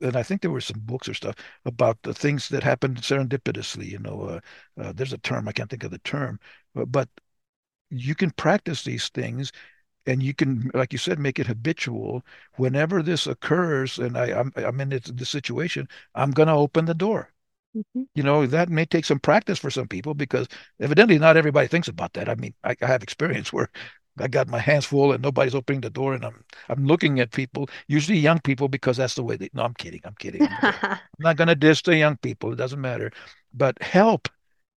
and 0.00 0.16
I 0.16 0.22
think 0.22 0.40
there 0.42 0.50
were 0.50 0.60
some 0.60 0.80
books 0.80 1.08
or 1.08 1.14
stuff 1.14 1.34
about 1.64 2.02
the 2.02 2.14
things 2.14 2.48
that 2.50 2.62
happened 2.62 2.98
serendipitously. 2.98 3.86
You 3.86 3.98
know, 3.98 4.22
uh, 4.22 4.40
uh, 4.80 4.92
there's 4.94 5.12
a 5.12 5.18
term 5.18 5.48
I 5.48 5.52
can't 5.52 5.68
think 5.70 5.84
of 5.84 5.90
the 5.90 5.98
term, 5.98 6.38
but, 6.74 6.90
but 6.90 7.08
you 7.90 8.14
can 8.14 8.30
practice 8.32 8.84
these 8.84 9.08
things, 9.10 9.52
and 10.06 10.22
you 10.22 10.34
can, 10.34 10.70
like 10.74 10.92
you 10.92 10.98
said, 10.98 11.18
make 11.18 11.38
it 11.38 11.46
habitual. 11.48 12.24
Whenever 12.56 13.02
this 13.02 13.26
occurs, 13.26 13.98
and 13.98 14.18
I, 14.18 14.26
I'm 14.38 14.52
I'm 14.56 14.80
in 14.80 14.90
the 14.90 15.26
situation, 15.26 15.88
I'm 16.14 16.32
gonna 16.32 16.56
open 16.56 16.86
the 16.86 16.94
door. 16.94 17.32
Mm-hmm. 17.76 18.02
You 18.14 18.22
know, 18.22 18.46
that 18.46 18.68
may 18.68 18.84
take 18.84 19.04
some 19.04 19.20
practice 19.20 19.58
for 19.58 19.70
some 19.70 19.86
people 19.86 20.14
because 20.14 20.48
evidently 20.80 21.18
not 21.18 21.36
everybody 21.36 21.68
thinks 21.68 21.88
about 21.88 22.12
that. 22.14 22.28
I 22.28 22.34
mean, 22.34 22.54
I, 22.64 22.74
I 22.82 22.86
have 22.86 23.02
experience 23.02 23.52
where 23.52 23.70
I 24.18 24.28
got 24.28 24.48
my 24.48 24.58
hands 24.58 24.86
full 24.86 25.12
and 25.12 25.22
nobody's 25.22 25.54
opening 25.54 25.80
the 25.80 25.90
door 25.90 26.14
and 26.14 26.24
I'm 26.24 26.44
I'm 26.68 26.84
looking 26.84 27.20
at 27.20 27.30
people, 27.30 27.68
usually 27.86 28.18
young 28.18 28.40
people, 28.40 28.68
because 28.68 28.96
that's 28.96 29.14
the 29.14 29.22
way 29.22 29.36
they 29.36 29.50
no, 29.52 29.62
I'm 29.62 29.74
kidding. 29.74 30.00
I'm 30.04 30.16
kidding. 30.18 30.46
I'm, 30.62 30.98
not 31.18 31.36
gonna 31.36 31.54
diss 31.54 31.82
the 31.82 31.96
young 31.96 32.16
people, 32.18 32.52
it 32.52 32.56
doesn't 32.56 32.80
matter. 32.80 33.12
But 33.54 33.80
help. 33.82 34.28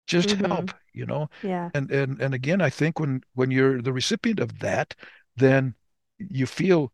Just 0.06 0.30
mm-hmm. 0.30 0.46
help, 0.46 0.72
you 0.94 1.06
know? 1.06 1.30
Yeah. 1.42 1.70
And 1.74 1.90
and 1.92 2.22
and 2.22 2.34
again, 2.34 2.62
I 2.62 2.70
think 2.70 3.00
when 3.00 3.22
when 3.34 3.52
you're 3.52 3.82
the 3.82 3.94
recipient 3.94 4.40
of 4.40 4.60
that, 4.60 4.96
then 5.38 5.76
you 6.20 6.46
feel 6.46 6.92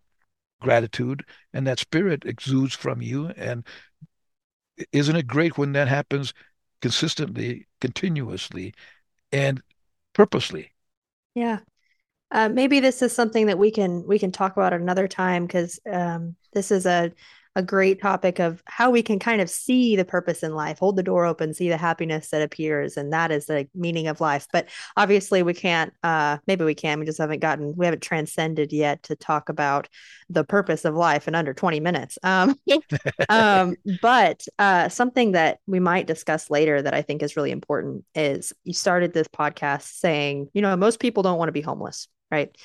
gratitude 0.62 1.26
and 1.54 1.66
that 1.68 1.80
spirit 1.80 2.26
exudes 2.26 2.76
from 2.76 3.02
you. 3.02 3.28
And 3.28 3.66
isn't 4.92 5.16
it 5.16 5.28
great 5.28 5.58
when 5.58 5.74
that 5.74 5.88
happens 5.88 6.34
consistently, 6.82 7.68
continuously, 7.82 8.74
and 9.32 9.62
purposely? 10.14 10.72
Yeah. 11.36 11.60
Uh, 12.32 12.50
maybe 12.50 12.80
this 12.80 13.02
is 13.02 13.14
something 13.14 13.48
that 13.48 13.58
we 13.58 13.72
can 13.72 14.06
we 14.08 14.20
can 14.20 14.32
talk 14.32 14.54
about 14.54 14.74
another 14.74 15.08
time 15.08 15.46
because 15.46 15.80
um, 15.92 16.36
this 16.54 16.72
is 16.72 16.86
a 16.86 17.12
a 17.56 17.64
great 17.64 18.02
topic 18.02 18.40
of 18.40 18.62
how 18.66 18.92
we 18.92 19.02
can 19.02 19.20
kind 19.20 19.42
of 19.42 19.50
see 19.50 19.96
the 19.96 20.06
purpose 20.06 20.44
in 20.44 20.54
life, 20.54 20.80
hold 20.80 20.96
the 20.96 21.04
door 21.04 21.26
open, 21.26 21.54
see 21.54 21.70
the 21.70 21.78
happiness 21.78 22.30
that 22.30 22.42
appears, 22.42 22.96
and 22.96 23.12
that 23.12 23.32
is 23.32 23.48
the 23.48 23.68
meaning 23.74 24.08
of 24.08 24.22
life. 24.22 24.48
But 24.54 24.68
obviously, 24.96 25.44
we 25.44 25.54
can't. 25.54 25.94
Uh, 26.04 26.38
maybe 26.48 26.64
we 26.64 26.76
can. 26.76 27.00
We 27.00 27.06
just 27.06 27.18
haven't 27.18 27.40
gotten. 27.40 27.74
We 27.76 27.86
haven't 27.86 28.04
transcended 28.04 28.72
yet 28.72 29.04
to 29.04 29.16
talk 29.16 29.50
about 29.50 29.88
the 30.30 30.44
purpose 30.44 30.86
of 30.86 30.96
life 30.96 31.28
in 31.28 31.36
under 31.36 31.54
20 31.54 31.80
minutes. 31.80 32.18
Um, 32.24 32.56
um, 33.30 33.76
but 34.02 34.46
uh, 34.60 34.90
something 34.90 35.32
that 35.32 35.60
we 35.66 35.80
might 35.80 36.08
discuss 36.08 36.50
later 36.50 36.82
that 36.82 36.94
I 36.94 37.02
think 37.02 37.24
is 37.24 37.36
really 37.36 37.52
important 37.52 38.06
is 38.16 38.54
you 38.64 38.74
started 38.74 39.14
this 39.14 39.28
podcast 39.28 39.84
saying, 39.84 40.50
you 40.54 40.62
know, 40.62 40.76
most 40.78 41.00
people 41.00 41.24
don't 41.24 41.38
want 41.38 41.50
to 41.50 41.54
be 41.54 41.62
homeless, 41.62 42.08
right? 42.32 42.56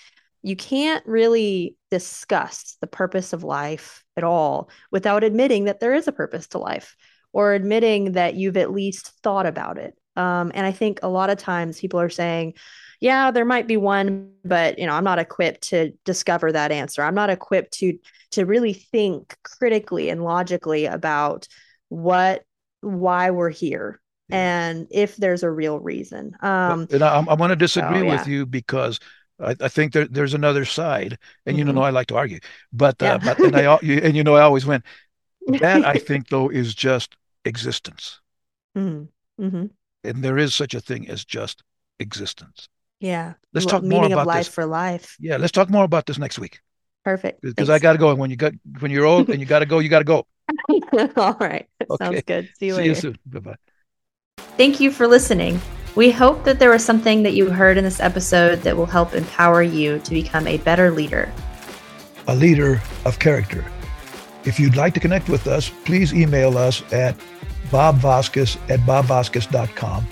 You 0.45 0.57
can't 0.57 1.05
really 1.07 1.75
discuss 1.91 2.77
the 2.83 2.87
purpose 2.87 3.33
of 3.33 3.43
life 3.43 4.05
at 4.15 4.25
all 4.25 4.69
without 4.93 5.25
admitting 5.25 5.65
that 5.65 5.81
there 5.81 5.95
is 5.95 6.07
a 6.07 6.13
purpose 6.13 6.47
to 6.49 6.59
life 6.59 6.97
or 7.33 7.55
admitting 7.55 8.13
that 8.13 8.35
you've 8.35 8.59
at 8.59 8.71
least 8.71 9.13
thought 9.23 9.47
about 9.47 9.79
it. 9.79 9.97
Um, 10.17 10.53
and 10.55 10.67
I 10.67 10.71
think 10.71 11.01
a 11.03 11.09
lot 11.09 11.31
of 11.31 11.39
times 11.39 11.81
people 11.81 11.99
are 11.99 12.11
saying, 12.11 12.55
yeah, 13.01 13.31
there 13.31 13.47
might 13.47 13.67
be 13.67 13.79
one, 13.79 14.33
but 14.45 14.79
you 14.79 14.87
know, 14.87 14.93
I'm 14.93 15.03
not 15.03 15.19
equipped 15.19 15.71
to 15.71 15.93
discover 16.05 16.53
that 16.53 16.71
answer. 16.71 17.03
I'm 17.03 17.15
not 17.15 17.31
equipped 17.31 17.73
to 17.79 17.99
to 18.33 18.45
really 18.45 18.75
think 18.75 19.37
critically 19.45 20.11
and 20.11 20.23
logically 20.23 20.85
about 20.85 21.49
what 21.89 22.45
why 22.83 23.31
we're 23.31 23.51
here 23.51 23.99
and 24.31 24.89
if 24.91 25.17
there's 25.17 25.43
a 25.43 25.51
real 25.51 25.79
reason. 25.81 26.37
Um, 26.41 26.87
and 26.91 27.03
I, 27.03 27.25
I 27.27 27.35
want 27.35 27.51
to 27.51 27.57
disagree 27.57 28.01
so, 28.01 28.05
yeah. 28.05 28.19
with 28.19 28.29
you 28.29 28.47
because 28.47 29.01
I, 29.41 29.57
I 29.61 29.69
think 29.69 29.93
there, 29.93 30.07
there's 30.07 30.35
another 30.35 30.65
side, 30.65 31.19
and 31.47 31.57
mm-hmm. 31.57 31.67
you 31.67 31.73
know 31.73 31.83
I 31.83 31.91
like 31.91 32.07
to 32.09 32.17
argue, 32.17 32.39
but 32.73 33.03
uh, 33.03 33.19
but 33.23 33.39
and 33.41 33.57
I 33.57 33.75
and 33.83 34.17
you 34.17 34.25
know 34.25 34.37
I 34.37 34.43
always 34.43 34.67
win. 34.67 34.83
That 35.61 35.85
I 35.85 35.95
think 36.09 36.29
though 36.29 36.49
is 36.49 36.75
just 36.75 37.17
existence, 37.45 38.21
mm-hmm. 38.77 39.45
Mm-hmm. 39.45 39.67
and 40.05 40.25
there 40.25 40.39
is 40.39 40.55
such 40.55 40.75
a 40.75 40.81
thing 40.81 41.09
as 41.09 41.25
just 41.25 41.63
existence. 41.99 42.69
Yeah, 43.01 43.35
let's 43.53 43.67
talk 43.67 43.83
more 43.83 44.07
about 44.07 44.27
life 44.27 44.47
this. 44.47 44.49
for 44.49 44.67
life. 44.67 45.17
Yeah, 45.19 45.37
let's 45.37 45.53
talk 45.53 45.69
more 45.69 45.85
about 45.85 46.07
this 46.07 46.19
next 46.19 46.39
week. 46.39 46.61
Perfect. 47.05 47.43
Because 47.43 47.69
I 47.69 47.79
got 47.79 47.93
to 47.93 47.99
go, 47.99 48.11
and 48.11 48.19
when 48.19 48.31
you 48.31 48.37
got 48.37 48.53
when 48.81 48.91
you're 48.91 49.05
old 49.05 49.29
and 49.29 49.41
you 49.41 49.47
got 49.47 49.59
to 49.59 49.67
go, 49.67 49.81
you 49.81 49.89
got 49.89 49.99
to 49.99 50.05
go. 50.05 50.27
All 51.17 51.37
right, 51.41 51.69
okay. 51.91 52.05
sounds 52.05 52.23
good. 52.23 52.51
See 52.59 52.67
you 52.67 52.73
See 52.73 52.79
later. 52.79 52.89
you 52.89 52.95
soon. 52.95 53.19
Bye 53.27 53.41
bye. 53.41 53.57
Thank 54.57 54.81
you 54.81 54.91
for 54.91 55.07
listening. 55.07 55.61
We 55.97 56.11
hope 56.11 56.45
that 56.45 56.59
there 56.59 56.71
was 56.71 56.83
something 56.85 57.23
that 57.23 57.35
you 57.35 57.51
heard 57.51 57.77
in 57.77 57.85
this 57.85 58.01
episode 58.01 58.63
that 58.63 58.77
will 58.77 58.87
help 58.87 59.15
empower 59.15 59.63
you 59.63 60.01
to 60.01 60.11
become 60.11 60.49
a 60.49 60.57
better 60.59 60.91
leader. 60.91 61.33
A 62.27 62.35
leader 62.35 62.83
of 63.05 63.21
character. 63.21 63.65
If 64.45 64.59
you'd 64.59 64.75
like 64.77 64.95
to 64.95 65.01
connect 65.01 65.29
with 65.29 65.47
us, 65.47 65.71
please 65.85 66.13
email 66.13 66.59
us 66.59 66.83
at 66.93 67.15
bobvasquez 67.71 68.59
at 68.69 68.81
bobvasquez.com, 68.81 70.05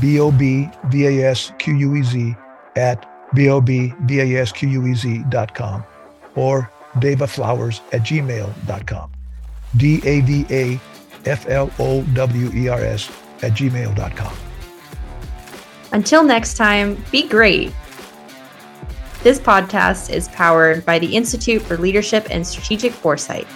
B-O-B-V-A-S-Q-U-E-Z 0.00 2.34
at 2.76 3.06
B-O-B-V-A-S-Q-U-E-Z.com, 3.34 5.84
or 6.34 6.70
davaflowers 6.96 7.80
at 7.92 8.00
gmail.com, 8.00 9.12
D-A-V-A-F-L-O-W-E-R-S 9.76 10.80
at 13.42 13.52
gmail.com. 13.52 14.49
Until 15.92 16.22
next 16.22 16.56
time, 16.56 17.02
be 17.10 17.26
great. 17.26 17.72
This 19.22 19.38
podcast 19.38 20.10
is 20.10 20.28
powered 20.28 20.86
by 20.86 20.98
the 20.98 21.14
Institute 21.14 21.60
for 21.62 21.76
Leadership 21.76 22.26
and 22.30 22.46
Strategic 22.46 22.92
Foresight. 22.92 23.46